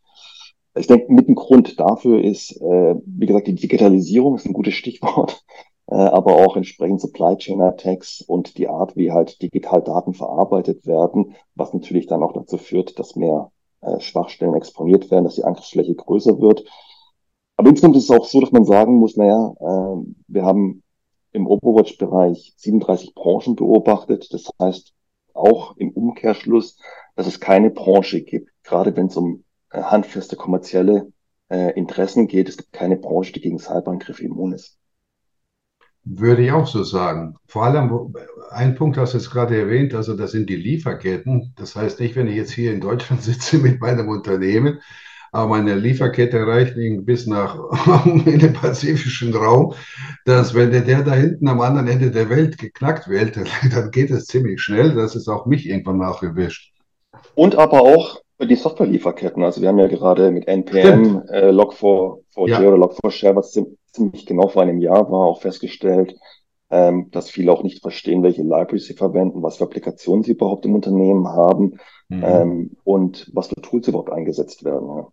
Ich 0.79 0.87
denke, 0.87 1.11
mit 1.11 1.27
ein 1.27 1.35
Grund 1.35 1.77
dafür 1.79 2.23
ist, 2.23 2.51
äh, 2.61 2.95
wie 3.05 3.25
gesagt, 3.25 3.47
die 3.47 3.55
Digitalisierung 3.55 4.35
ist 4.35 4.45
ein 4.45 4.53
gutes 4.53 4.75
Stichwort, 4.75 5.43
äh, 5.87 5.95
aber 5.95 6.37
auch 6.37 6.55
entsprechend 6.55 7.01
Supply 7.01 7.35
Chain 7.35 7.61
Attacks 7.61 8.21
und 8.21 8.57
die 8.57 8.69
Art, 8.69 8.95
wie 8.95 9.11
halt 9.11 9.41
digital 9.41 9.81
Daten 9.83 10.13
verarbeitet 10.13 10.85
werden, 10.87 11.35
was 11.55 11.73
natürlich 11.73 12.07
dann 12.07 12.23
auch 12.23 12.31
dazu 12.31 12.57
führt, 12.57 12.97
dass 12.97 13.17
mehr 13.17 13.51
äh, 13.81 13.99
Schwachstellen 13.99 14.53
exponiert 14.55 15.11
werden, 15.11 15.25
dass 15.25 15.35
die 15.35 15.43
Angriffsfläche 15.43 15.95
größer 15.95 16.39
wird. 16.39 16.63
Aber 17.57 17.69
insgesamt 17.69 17.97
ist 17.97 18.09
es 18.09 18.11
auch 18.11 18.23
so, 18.23 18.39
dass 18.39 18.53
man 18.53 18.63
sagen 18.63 18.95
muss, 18.95 19.17
naja, 19.17 19.53
äh, 19.59 20.03
wir 20.27 20.45
haben 20.45 20.81
im 21.33 21.45
Overwatch-Bereich 21.45 22.53
37 22.55 23.13
Branchen 23.15 23.57
beobachtet. 23.57 24.33
Das 24.33 24.49
heißt 24.61 24.93
auch 25.33 25.75
im 25.75 25.91
Umkehrschluss, 25.91 26.79
dass 27.17 27.27
es 27.27 27.41
keine 27.41 27.69
Branche 27.69 28.21
gibt, 28.21 28.49
gerade 28.63 28.95
wenn 28.95 29.07
es 29.07 29.17
um 29.17 29.43
handfeste 29.71 30.35
kommerzielle 30.35 31.11
äh, 31.49 31.73
Interessen 31.77 32.27
geht. 32.27 32.49
Es 32.49 32.57
gibt 32.57 32.73
keine 32.73 32.97
Branche, 32.97 33.33
die 33.33 33.41
gegen 33.41 33.59
Cyberangriffe 33.59 34.23
immun 34.23 34.53
ist. 34.53 34.77
Würde 36.03 36.43
ich 36.43 36.51
auch 36.51 36.65
so 36.65 36.83
sagen. 36.83 37.35
Vor 37.47 37.65
allem, 37.65 38.13
ein 38.51 38.75
Punkt 38.75 38.97
hast 38.97 39.13
du 39.13 39.17
jetzt 39.17 39.29
gerade 39.29 39.59
erwähnt, 39.59 39.93
also 39.93 40.15
das 40.15 40.31
sind 40.31 40.49
die 40.49 40.55
Lieferketten. 40.55 41.53
Das 41.57 41.75
heißt 41.75 41.99
nicht, 41.99 42.15
wenn 42.15 42.27
ich 42.27 42.35
jetzt 42.35 42.51
hier 42.51 42.73
in 42.73 42.81
Deutschland 42.81 43.21
sitze 43.23 43.57
mit 43.57 43.79
meinem 43.81 44.07
Unternehmen, 44.07 44.79
aber 45.31 45.47
meine 45.47 45.75
Lieferkette 45.75 46.47
reicht 46.47 46.75
bis 47.05 47.27
nach 47.27 47.55
in 48.05 48.39
den 48.39 48.53
pazifischen 48.53 49.35
Raum, 49.35 49.75
dass 50.25 50.55
wenn 50.55 50.71
der, 50.71 50.81
der 50.81 51.03
da 51.03 51.13
hinten 51.13 51.47
am 51.47 51.61
anderen 51.61 51.87
Ende 51.87 52.09
der 52.09 52.29
Welt 52.29 52.57
geknackt 52.57 53.07
wird, 53.07 53.37
dann 53.71 53.91
geht 53.91 54.09
es 54.09 54.25
ziemlich 54.25 54.61
schnell, 54.61 54.95
dass 54.95 55.15
es 55.15 55.27
auch 55.27 55.45
mich 55.45 55.67
irgendwann 55.67 55.97
nachgewischt. 55.97 56.73
Und 57.35 57.55
aber 57.55 57.81
auch 57.81 58.21
die 58.39 58.55
Software-Lieferketten. 58.55 59.43
Also 59.43 59.61
wir 59.61 59.69
haben 59.69 59.79
ja 59.79 59.87
gerade 59.87 60.31
mit 60.31 60.47
NPM, 60.47 61.23
äh, 61.29 61.49
Log4j 61.49 62.47
ja. 62.47 62.59
oder 62.61 62.77
Log4Share, 62.77 63.35
was 63.35 63.51
ziemlich 63.91 64.25
genau 64.25 64.47
vor 64.47 64.61
einem 64.61 64.79
Jahr 64.79 65.11
war, 65.11 65.25
auch 65.25 65.41
festgestellt, 65.41 66.15
ähm, 66.69 67.09
dass 67.11 67.29
viele 67.29 67.51
auch 67.51 67.63
nicht 67.63 67.81
verstehen, 67.81 68.23
welche 68.23 68.43
Libraries 68.43 68.85
sie 68.85 68.93
verwenden, 68.93 69.43
was 69.43 69.57
für 69.57 69.65
Applikationen 69.65 70.23
sie 70.23 70.31
überhaupt 70.31 70.65
im 70.65 70.75
Unternehmen 70.75 71.27
haben 71.27 71.79
mhm. 72.07 72.23
ähm, 72.23 72.71
und 72.83 73.29
was 73.33 73.47
für 73.47 73.61
Tools 73.61 73.87
überhaupt 73.87 74.11
eingesetzt 74.11 74.63
werden. 74.63 74.87
Ja. 74.87 75.07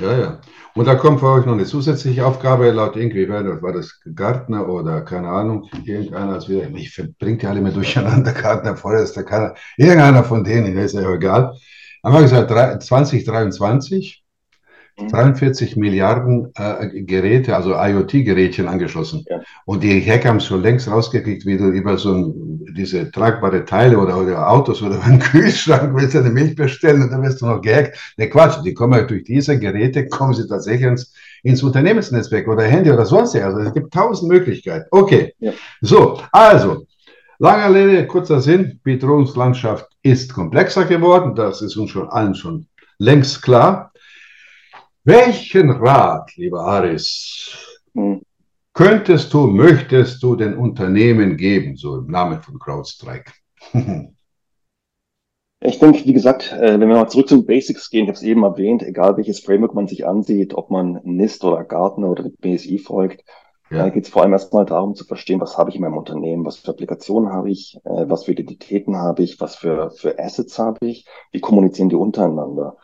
Ja, 0.00 0.18
ja. 0.18 0.40
Und 0.74 0.86
da 0.86 0.94
kommt 0.94 1.20
für 1.20 1.28
euch 1.28 1.44
noch 1.44 1.52
eine 1.52 1.66
zusätzliche 1.66 2.24
Aufgabe, 2.24 2.70
laut 2.70 2.96
irgendwie, 2.96 3.28
war 3.28 3.72
das 3.72 4.00
Gartner 4.14 4.66
oder 4.66 5.02
keine 5.02 5.28
Ahnung, 5.28 5.68
irgendeiner, 5.84 6.32
als 6.32 6.48
wieder, 6.48 6.66
ich 6.74 6.98
bringe 7.18 7.36
die 7.36 7.46
alle 7.46 7.60
mehr 7.60 7.72
durcheinander, 7.72 8.32
Gartner, 8.42 8.74
Forrester, 8.74 9.22
keiner, 9.22 9.54
irgendeiner 9.76 10.24
von 10.24 10.44
denen, 10.44 10.78
ist 10.78 10.94
ja 10.94 11.12
egal. 11.12 11.58
Haben 12.02 12.14
wir 12.14 12.22
gesagt, 12.22 12.82
2023 12.82 14.22
43 14.96 15.76
Milliarden 15.76 16.52
äh, 16.54 17.02
Geräte, 17.02 17.56
also 17.56 17.74
IoT-Gerätchen 17.74 18.68
angeschlossen. 18.68 19.24
Ja. 19.28 19.40
Und 19.64 19.82
die 19.82 20.00
Hacker 20.00 20.28
haben 20.28 20.36
es 20.36 20.46
schon 20.46 20.62
längst 20.62 20.88
rausgekriegt, 20.88 21.46
wie 21.46 21.56
du 21.56 21.68
über 21.70 21.96
so 21.96 22.12
ein, 22.12 22.66
diese 22.76 23.10
tragbare 23.10 23.64
Teile 23.64 23.98
oder, 23.98 24.18
oder 24.18 24.50
Autos 24.50 24.82
oder 24.82 25.02
einen 25.02 25.18
Kühlschrank 25.18 25.94
willst 25.94 26.14
du 26.14 26.18
eine 26.18 26.30
Milch 26.30 26.54
bestellen 26.56 27.02
und 27.02 27.10
dann 27.10 27.22
wirst 27.22 27.40
du 27.40 27.46
noch 27.46 27.62
gehackt. 27.62 27.98
Ne 28.18 28.28
Quatsch, 28.28 28.62
die 28.64 28.74
kommen 28.74 28.94
halt 28.94 29.10
durch 29.10 29.24
diese 29.24 29.58
Geräte, 29.58 30.06
kommen 30.08 30.34
sie 30.34 30.46
tatsächlich 30.46 30.88
ins, 30.88 31.12
ins 31.42 31.62
Unternehmensnetzwerk 31.62 32.46
oder 32.48 32.64
Handy 32.64 32.90
oder 32.90 33.06
sonst 33.06 33.34
was. 33.34 33.42
Also 33.42 33.60
es 33.60 33.72
gibt 33.72 33.92
tausend 33.92 34.30
Möglichkeiten. 34.30 34.86
Okay, 34.90 35.34
ja. 35.38 35.52
so, 35.80 36.20
also, 36.32 36.86
Langer 37.42 37.74
Rede, 37.74 38.06
kurzer 38.06 38.40
Sinn, 38.40 38.78
Bedrohungslandschaft 38.84 39.88
ist 40.04 40.32
komplexer 40.32 40.84
geworden, 40.84 41.34
das 41.34 41.60
ist 41.60 41.76
uns 41.76 41.90
schon 41.90 42.08
allen 42.08 42.36
schon 42.36 42.68
längst 42.98 43.42
klar. 43.42 43.92
Welchen 45.02 45.70
Rat, 45.70 46.36
lieber 46.36 46.60
Aris, 46.60 47.82
hm. 47.94 48.22
könntest 48.72 49.34
du, 49.34 49.48
möchtest 49.48 50.22
du 50.22 50.36
den 50.36 50.54
Unternehmen 50.56 51.36
geben, 51.36 51.76
so 51.76 51.98
im 51.98 52.06
Namen 52.06 52.40
von 52.40 52.60
CrowdStrike? 52.60 53.32
Ich 55.64 55.78
denke, 55.78 56.04
wie 56.04 56.12
gesagt, 56.12 56.50
äh, 56.50 56.80
wenn 56.80 56.88
wir 56.88 56.96
mal 56.96 57.08
zurück 57.08 57.28
zu 57.28 57.36
den 57.36 57.46
Basics 57.46 57.88
gehen, 57.88 58.02
ich 58.02 58.08
habe 58.08 58.16
es 58.16 58.24
eben 58.24 58.42
erwähnt, 58.42 58.82
egal 58.82 59.16
welches 59.16 59.38
Framework 59.38 59.74
man 59.74 59.86
sich 59.86 60.04
ansieht, 60.04 60.54
ob 60.54 60.72
man 60.72 61.00
NIST 61.04 61.44
oder 61.44 61.62
Gartner 61.62 62.10
oder 62.10 62.24
BSI 62.40 62.80
folgt, 62.80 63.22
ja. 63.72 63.78
Da 63.78 63.88
geht 63.88 64.04
es 64.04 64.10
vor 64.10 64.22
allem 64.22 64.32
erstmal 64.32 64.66
darum 64.66 64.94
zu 64.94 65.04
verstehen, 65.04 65.40
was 65.40 65.56
habe 65.56 65.70
ich 65.70 65.76
in 65.76 65.82
meinem 65.82 65.96
Unternehmen, 65.96 66.44
was 66.44 66.56
für 66.56 66.70
Applikationen 66.70 67.32
habe 67.32 67.50
ich, 67.50 67.78
äh, 67.84 68.04
was 68.06 68.24
für 68.24 68.32
Identitäten 68.32 68.96
habe 68.96 69.22
ich, 69.22 69.40
was 69.40 69.56
für, 69.56 69.90
für 69.90 70.18
Assets 70.18 70.58
habe 70.58 70.86
ich, 70.86 71.06
wie 71.30 71.40
kommunizieren 71.40 71.88
die 71.88 71.96
untereinander. 71.96 72.76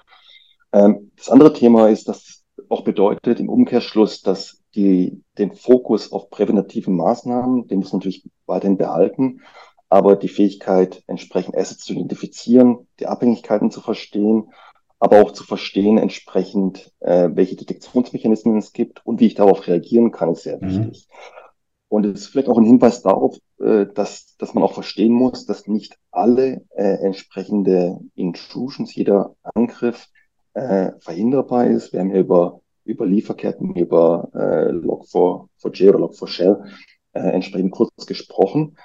Ähm, 0.73 1.13
das 1.17 1.29
andere 1.29 1.53
Thema 1.53 1.89
ist, 1.89 2.09
dass 2.09 2.45
auch 2.71 2.85
bedeutet 2.85 3.39
im 3.39 3.51
Umkehrschluss, 3.51 4.23
dass 4.23 4.63
die, 4.75 5.23
den 5.37 5.53
Fokus 5.53 6.11
auf 6.11 6.31
präventative 6.31 6.91
Maßnahmen, 6.91 7.69
den 7.69 7.81
muss 7.81 7.93
man 7.93 7.99
natürlich 7.99 8.29
weiterhin 8.47 8.79
behalten, 8.79 9.43
aber 9.91 10.17
die 10.17 10.29
Fähigkeit, 10.29 11.03
entsprechend 11.07 11.57
Assets 11.57 11.85
zu 11.85 11.93
identifizieren, 11.93 12.87
die 12.99 13.07
Abhängigkeiten 13.07 13.71
zu 13.71 13.81
verstehen 13.81 14.53
aber 14.99 15.23
auch 15.23 15.33
zu 15.33 15.45
verstehen 15.45 15.99
entsprechend, 15.99 16.93
äh, 17.01 17.31
welche 17.33 17.57
Detektionsmechanismen 17.57 18.59
es 18.59 18.73
gibt 18.73 19.05
und 19.07 19.21
wie 19.21 19.27
ich 19.27 19.35
darauf 19.35 19.67
reagieren 19.67 20.11
kann, 20.11 20.31
ist 20.31 20.43
sehr 20.43 20.59
mhm. 20.63 20.69
wichtig. 20.69 21.09
Und 21.89 22.05
es 22.05 22.21
ist 22.21 22.27
vielleicht 22.29 22.49
auch 22.49 22.59
ein 22.59 22.65
Hinweis 22.65 23.03
darauf, 23.03 23.39
äh, 23.61 23.87
dass, 23.87 24.37
dass 24.37 24.55
man 24.55 24.63
auch 24.63 24.75
verstehen 24.75 25.13
muss, 25.13 25.47
dass 25.47 25.67
nicht 25.67 25.99
alle 26.11 26.65
äh, 26.75 27.05
entsprechende 27.05 28.01
Intrusions, 28.15 28.95
jeder 28.95 29.35
Angriff 29.55 30.09
äh, 30.55 30.93
verhinderbar 31.01 31.67
ist. 31.67 31.93
Wir 31.93 32.01
haben 32.01 32.11
ja 32.11 32.21
über, 32.21 32.61
über 32.85 33.07
Lieferketten, 33.07 33.75
über 33.75 34.29
äh, 34.35 34.71
Log4j 34.73 35.89
oder 35.95 36.07
Log4Shell 36.07 36.65
äh, 37.13 37.21
entsprechend 37.21 37.71
kurz 37.71 38.07
gesprochen. 38.07 38.77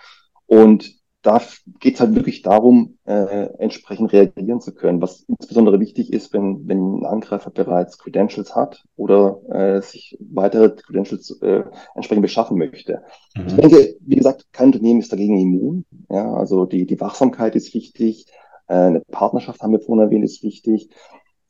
Und 0.45 1.02
da 1.23 1.41
geht 1.79 1.95
es 1.95 2.01
halt 2.01 2.15
wirklich 2.15 2.41
darum, 2.41 2.97
äh, 3.05 3.47
entsprechend 3.57 4.11
reagieren 4.11 4.59
zu 4.59 4.73
können. 4.73 5.01
Was 5.01 5.21
insbesondere 5.21 5.79
wichtig 5.79 6.11
ist, 6.11 6.33
wenn, 6.33 6.67
wenn 6.67 6.99
ein 6.99 7.05
Angreifer 7.05 7.49
bereits 7.49 7.97
Credentials 7.97 8.55
hat 8.55 8.83
oder 8.97 9.39
äh, 9.49 9.81
sich 9.81 10.17
weitere 10.19 10.69
Credentials 10.69 11.31
äh, 11.41 11.63
entsprechend 11.95 12.23
beschaffen 12.23 12.57
möchte. 12.57 13.03
Mhm. 13.35 13.47
Ich 13.47 13.55
denke, 13.55 13.95
wie 14.01 14.15
gesagt, 14.17 14.47
kein 14.51 14.67
Unternehmen 14.67 14.99
ist 14.99 15.13
dagegen 15.13 15.39
immun. 15.39 15.85
Ja, 16.09 16.33
also 16.33 16.65
die, 16.65 16.85
die 16.85 16.99
Wachsamkeit 16.99 17.55
ist 17.55 17.73
wichtig, 17.73 18.27
äh, 18.67 18.73
eine 18.73 18.99
Partnerschaft 18.99 19.61
haben 19.61 19.71
wir 19.71 19.79
vorhin 19.79 20.05
erwähnt, 20.05 20.25
ist 20.25 20.43
wichtig. 20.43 20.89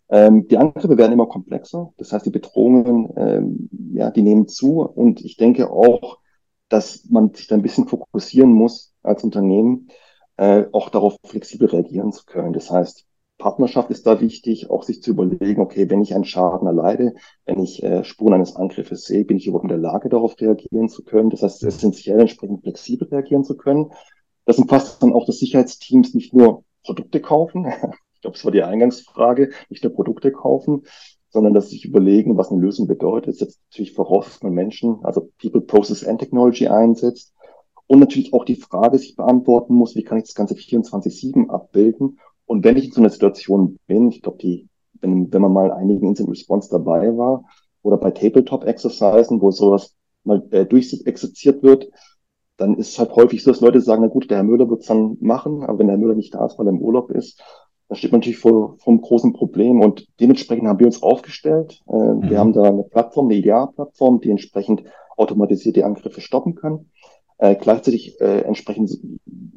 Ähm, 0.10 0.48
die 0.48 0.58
Angriffe 0.58 0.98
werden 0.98 1.14
immer 1.14 1.26
komplexer. 1.26 1.94
Das 1.98 2.14
heißt, 2.14 2.28
die 2.28 2.32
Bedrohungen, 2.32 3.10
ähm, 3.18 3.70
ja, 3.94 4.12
die 4.12 4.22
nehmen 4.22 4.48
zu. 4.48 4.82
Und 4.82 5.26
ich 5.26 5.38
denke 5.38 5.72
auch, 5.72 6.20
dass 6.70 7.06
man 7.10 7.34
sich 7.34 7.48
da 7.48 7.56
ein 7.56 7.62
bisschen 7.62 7.88
fokussieren 7.88 8.52
muss, 8.52 8.94
als 9.04 9.24
Unternehmen, 9.24 9.90
äh, 10.38 10.66
auch 10.72 10.90
darauf 10.90 11.18
flexibel 11.26 11.68
reagieren 11.68 12.12
zu 12.12 12.26
können. 12.26 12.54
Das 12.54 12.72
heißt, 12.72 13.06
Partnerschaft 13.38 13.90
ist 13.90 14.08
da 14.08 14.22
wichtig, 14.22 14.70
auch 14.70 14.84
sich 14.84 15.02
zu 15.02 15.12
überlegen, 15.12 15.62
okay, 15.62 15.90
wenn 15.90 16.02
ich 16.02 16.14
einen 16.14 16.24
Schaden 16.24 16.68
erleide, 16.68 17.14
wenn 17.46 17.60
ich 17.60 17.84
äh, 17.84 18.04
Spuren 18.04 18.34
eines 18.34 18.56
Angriffes 18.56 19.06
sehe, 19.06 19.26
bin 19.26 19.38
ich 19.38 19.48
überhaupt 19.48 19.66
in 19.66 19.70
der 19.70 19.78
Lage, 19.78 20.10
darauf 20.10 20.40
reagieren 20.40 20.90
zu 20.90 21.04
können. 21.04 21.30
Das 21.30 21.44
heißt, 21.44 21.64
essentiell 21.64 22.20
entsprechend 22.20 22.62
flexibel 22.62 23.08
reagieren 23.08 23.44
zu 23.44 23.58
können. 23.58 23.92
Das 24.46 24.60
umfasst 24.60 25.02
dann 25.04 25.14
auch, 25.14 25.26
dass 25.26 25.40
Sicherheitsteams 25.40 26.14
nicht 26.14 26.34
nur 26.34 26.64
Produkte 26.84 27.22
kaufen, 27.22 27.66
ich 28.16 28.22
glaube, 28.22 28.36
das 28.36 28.46
war 28.46 28.52
die 28.52 28.64
Eingangsfrage, 28.64 29.52
nicht 29.70 29.84
nur 29.84 29.94
Produkte 29.94 30.32
kaufen, 30.32 30.84
sondern 31.34 31.54
dass 31.54 31.70
sie 31.70 31.78
sich 31.78 31.86
überlegen, 31.86 32.38
was 32.38 32.52
eine 32.52 32.62
Lösung 32.62 32.88
bedeutet. 32.88 33.30
Das 33.30 33.40
setzt 33.40 33.62
natürlich 33.72 33.94
voraus, 33.94 34.26
dass 34.26 34.44
man 34.44 34.54
Menschen, 34.54 35.00
also 35.04 35.30
People, 35.42 35.62
Process 35.62 36.06
and 36.06 36.20
Technology 36.20 36.68
einsetzt, 36.68 37.34
und 37.88 38.00
natürlich 38.00 38.34
auch 38.34 38.46
die 38.46 38.56
Frage 38.56 38.98
sich 38.98 39.16
beantworten 39.16 39.74
muss, 39.74 39.96
wie 39.96 40.04
kann 40.04 40.18
ich 40.18 40.24
das 40.26 40.36
Ganze 40.36 40.54
24-7 40.54 41.50
abbilden? 41.50 42.20
Und 42.46 42.64
wenn 42.64 42.78
ich 42.78 42.86
in 42.86 42.92
so 42.92 43.02
einer 43.02 43.10
Situation 43.10 43.78
bin, 43.88 44.10
ich 44.10 44.22
glaube, 44.22 44.38
die, 44.38 44.70
wenn, 45.02 45.34
wenn 45.34 45.42
man 45.42 45.52
mal 45.52 45.72
einigen 45.72 46.08
Instant 46.08 46.30
Response 46.30 46.70
dabei 46.70 47.18
war 47.18 47.46
oder 47.82 47.98
bei 47.98 48.12
Tabletop-Exercisen, 48.12 49.42
wo 49.42 49.52
sowas 49.52 49.96
mal 50.24 50.48
äh, 50.52 50.66
durchexerziert 50.66 51.62
wird, 51.62 51.90
dann 52.58 52.76
ist 52.78 52.90
es 52.90 53.00
halt 53.00 53.16
häufig 53.16 53.44
so, 53.44 53.52
dass 53.52 53.62
Leute 53.62 53.82
sagen, 53.82 54.04
na 54.04 54.08
gut, 54.08 54.30
der 54.30 54.38
Herr 54.38 54.44
Müller 54.44 54.70
wird 54.70 54.82
es 54.82 54.88
dann 54.88 55.18
machen, 55.20 55.64
aber 55.64 55.80
wenn 55.80 55.88
der 55.88 55.96
Herr 55.96 56.02
Müller 56.02 56.16
nicht 56.16 56.34
da 56.34 56.46
ist, 56.46 56.58
weil 56.58 56.68
er 56.68 56.74
im 56.74 56.82
Urlaub 56.82 57.12
ist, 57.12 57.42
dann 57.90 57.98
steht 57.98 58.12
man 58.12 58.20
natürlich 58.20 58.40
vor, 58.40 58.78
vor 58.78 58.92
einem 58.92 59.02
großen 59.02 59.34
Problem 59.34 59.82
und 59.82 60.08
dementsprechend 60.20 60.68
haben 60.68 60.80
wir 60.80 60.88
uns 60.88 61.04
aufgestellt. 61.04 61.82
Äh, 61.88 61.96
mhm. 61.96 62.30
Wir 62.30 62.40
haben 62.40 62.54
da 62.54 62.64
eine 62.64 62.84
Plattform, 62.84 63.28
eine 63.28 63.36
IDEA-Plattform, 63.36 64.22
die 64.22 64.32
entsprechend 64.32 64.84
automatisiert 65.18 65.76
die 65.76 65.84
Angriffe 65.84 66.22
stoppen 66.22 66.56
kann. 66.56 66.88
Äh, 67.38 67.56
gleichzeitig 67.56 68.20
äh, 68.22 68.42
entsprechend 68.42 68.98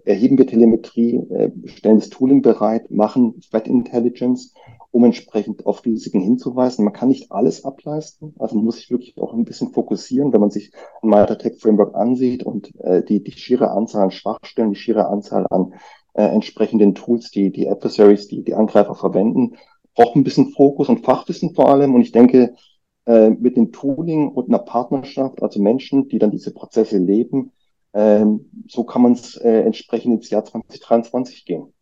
erheben 0.05 0.39
wir 0.39 0.47
Telemetrie, 0.47 1.17
äh, 1.17 1.51
stellen 1.67 1.99
das 1.99 2.11
Tooling 2.11 2.43
bereit, 2.43 2.91
machen 2.91 3.41
Threat 3.41 3.69
Intelligence, 3.69 4.55
um 4.91 5.05
entsprechend 5.05 5.67
auf 5.67 5.85
Risiken 5.85 6.21
hinzuweisen. 6.21 6.85
Man 6.85 6.95
kann 6.95 7.09
nicht 7.09 7.31
alles 7.31 7.65
ableisten, 7.65 8.35
also 8.39 8.57
man 8.57 8.65
muss 8.65 8.77
sich 8.77 8.91
wirklich 8.91 9.17
auch 9.19 9.35
ein 9.35 9.45
bisschen 9.45 9.73
fokussieren, 9.73 10.33
wenn 10.33 10.41
man 10.41 10.51
sich 10.51 10.73
ein 11.03 11.11
MyData 11.11 11.51
Framework 11.59 11.95
ansieht 11.95 12.45
und 12.45 12.75
äh, 12.81 13.05
die, 13.05 13.23
die 13.23 13.33
schiere 13.33 13.71
Anzahl 13.71 14.05
an 14.05 14.11
Schwachstellen, 14.11 14.71
die 14.71 14.77
schiere 14.77 15.09
Anzahl 15.09 15.47
an 15.51 15.75
äh, 16.17 16.23
entsprechenden 16.23 16.95
Tools, 16.95 17.31
die 17.31 17.53
die 17.53 17.69
Adversaries, 17.69 18.29
die 18.29 18.43
die 18.43 18.55
Angreifer 18.55 18.95
verwenden, 18.95 19.57
braucht 19.95 20.17
ein 20.17 20.25
bisschen 20.25 20.53
Fokus 20.53 20.89
und 20.89 21.05
Fachwissen 21.05 21.55
vor 21.55 21.69
allem. 21.69 21.95
Und 21.95 22.01
ich 22.01 22.13
denke, 22.13 22.55
äh, 23.07 23.31
mit 23.31 23.57
dem 23.57 23.73
Tooling 23.73 24.29
und 24.29 24.49
einer 24.49 24.59
Partnerschaft, 24.59 25.43
also 25.43 25.61
Menschen, 25.61 26.09
die 26.09 26.19
dann 26.19 26.31
diese 26.31 26.53
Prozesse 26.53 26.99
leben, 26.99 27.53
ähm, 27.93 28.51
so 28.69 28.85
kann 28.85 29.03
man 29.03 29.13
es 29.13 29.37
äh, 29.37 29.61
entsprechend 29.61 30.15
ins 30.15 30.31
Jahr 30.31 30.45
2023 30.45 31.45
gehen. 31.45 31.73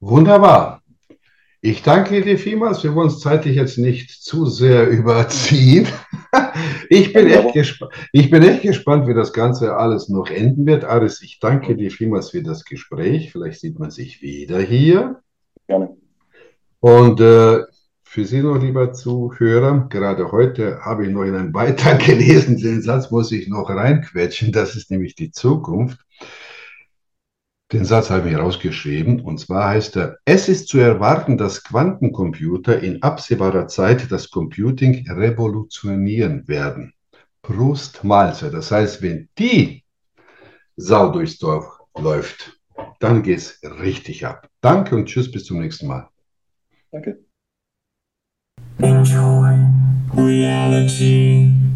Wunderbar. 0.00 0.79
Ich 1.62 1.82
danke 1.82 2.22
dir 2.22 2.38
vielmals. 2.38 2.82
Wir 2.82 2.94
wollen 2.94 3.10
uns 3.10 3.20
zeitlich 3.20 3.56
jetzt 3.56 3.76
nicht 3.76 4.10
zu 4.10 4.46
sehr 4.46 4.88
überziehen. 4.88 5.86
Ich 6.88 7.12
bin, 7.12 7.28
echt 7.28 7.54
gespannt, 7.54 7.92
ich 8.12 8.30
bin 8.30 8.42
echt 8.42 8.62
gespannt, 8.62 9.06
wie 9.06 9.14
das 9.14 9.32
Ganze 9.32 9.76
alles 9.76 10.08
noch 10.08 10.28
enden 10.28 10.66
wird. 10.66 10.84
Aris, 10.84 11.22
ich 11.22 11.38
danke 11.38 11.76
dir 11.76 11.90
vielmals 11.90 12.30
für 12.30 12.42
das 12.42 12.64
Gespräch. 12.64 13.30
Vielleicht 13.30 13.60
sieht 13.60 13.78
man 13.78 13.90
sich 13.90 14.20
wieder 14.20 14.60
hier. 14.60 15.22
Gerne. 15.66 15.96
Und 16.80 17.20
äh, 17.20 17.60
für 18.02 18.24
Sie 18.24 18.42
noch, 18.42 18.60
lieber 18.60 18.92
Zuhörer, 18.92 19.86
gerade 19.88 20.32
heute 20.32 20.80
habe 20.80 21.06
ich 21.06 21.12
noch 21.12 21.22
in 21.22 21.36
einem 21.36 21.52
Beitrag 21.52 22.00
gelesen, 22.04 22.56
den 22.56 22.82
Satz 22.82 23.10
muss 23.10 23.30
ich 23.32 23.48
noch 23.48 23.70
reinquetschen, 23.70 24.50
das 24.50 24.74
ist 24.74 24.90
nämlich 24.90 25.14
die 25.14 25.30
Zukunft. 25.30 26.00
Den 27.72 27.84
Satz 27.84 28.10
habe 28.10 28.30
ich 28.30 28.36
rausgeschrieben 28.36 29.20
und 29.20 29.38
zwar 29.38 29.68
heißt 29.68 29.96
er, 29.96 30.18
es 30.24 30.48
ist 30.48 30.66
zu 30.66 30.78
erwarten, 30.78 31.38
dass 31.38 31.62
Quantencomputer 31.62 32.80
in 32.80 33.00
absehbarer 33.00 33.68
Zeit 33.68 34.10
das 34.10 34.28
Computing 34.28 35.08
revolutionieren 35.08 36.48
werden. 36.48 36.92
Prost 37.42 38.02
Malze. 38.02 38.50
Das 38.50 38.72
heißt, 38.72 39.02
wenn 39.02 39.28
die 39.38 39.84
Sau 40.76 41.12
durchs 41.12 41.38
Dorf 41.38 41.78
läuft, 41.96 42.60
dann 42.98 43.22
geht 43.22 43.38
es 43.38 43.60
richtig 43.62 44.26
ab. 44.26 44.48
Danke 44.60 44.96
und 44.96 45.06
tschüss, 45.06 45.30
bis 45.30 45.44
zum 45.44 45.60
nächsten 45.60 45.86
Mal. 45.86 46.08
Danke. 46.90 47.24
Enjoy 48.78 49.54
reality. 50.16 51.69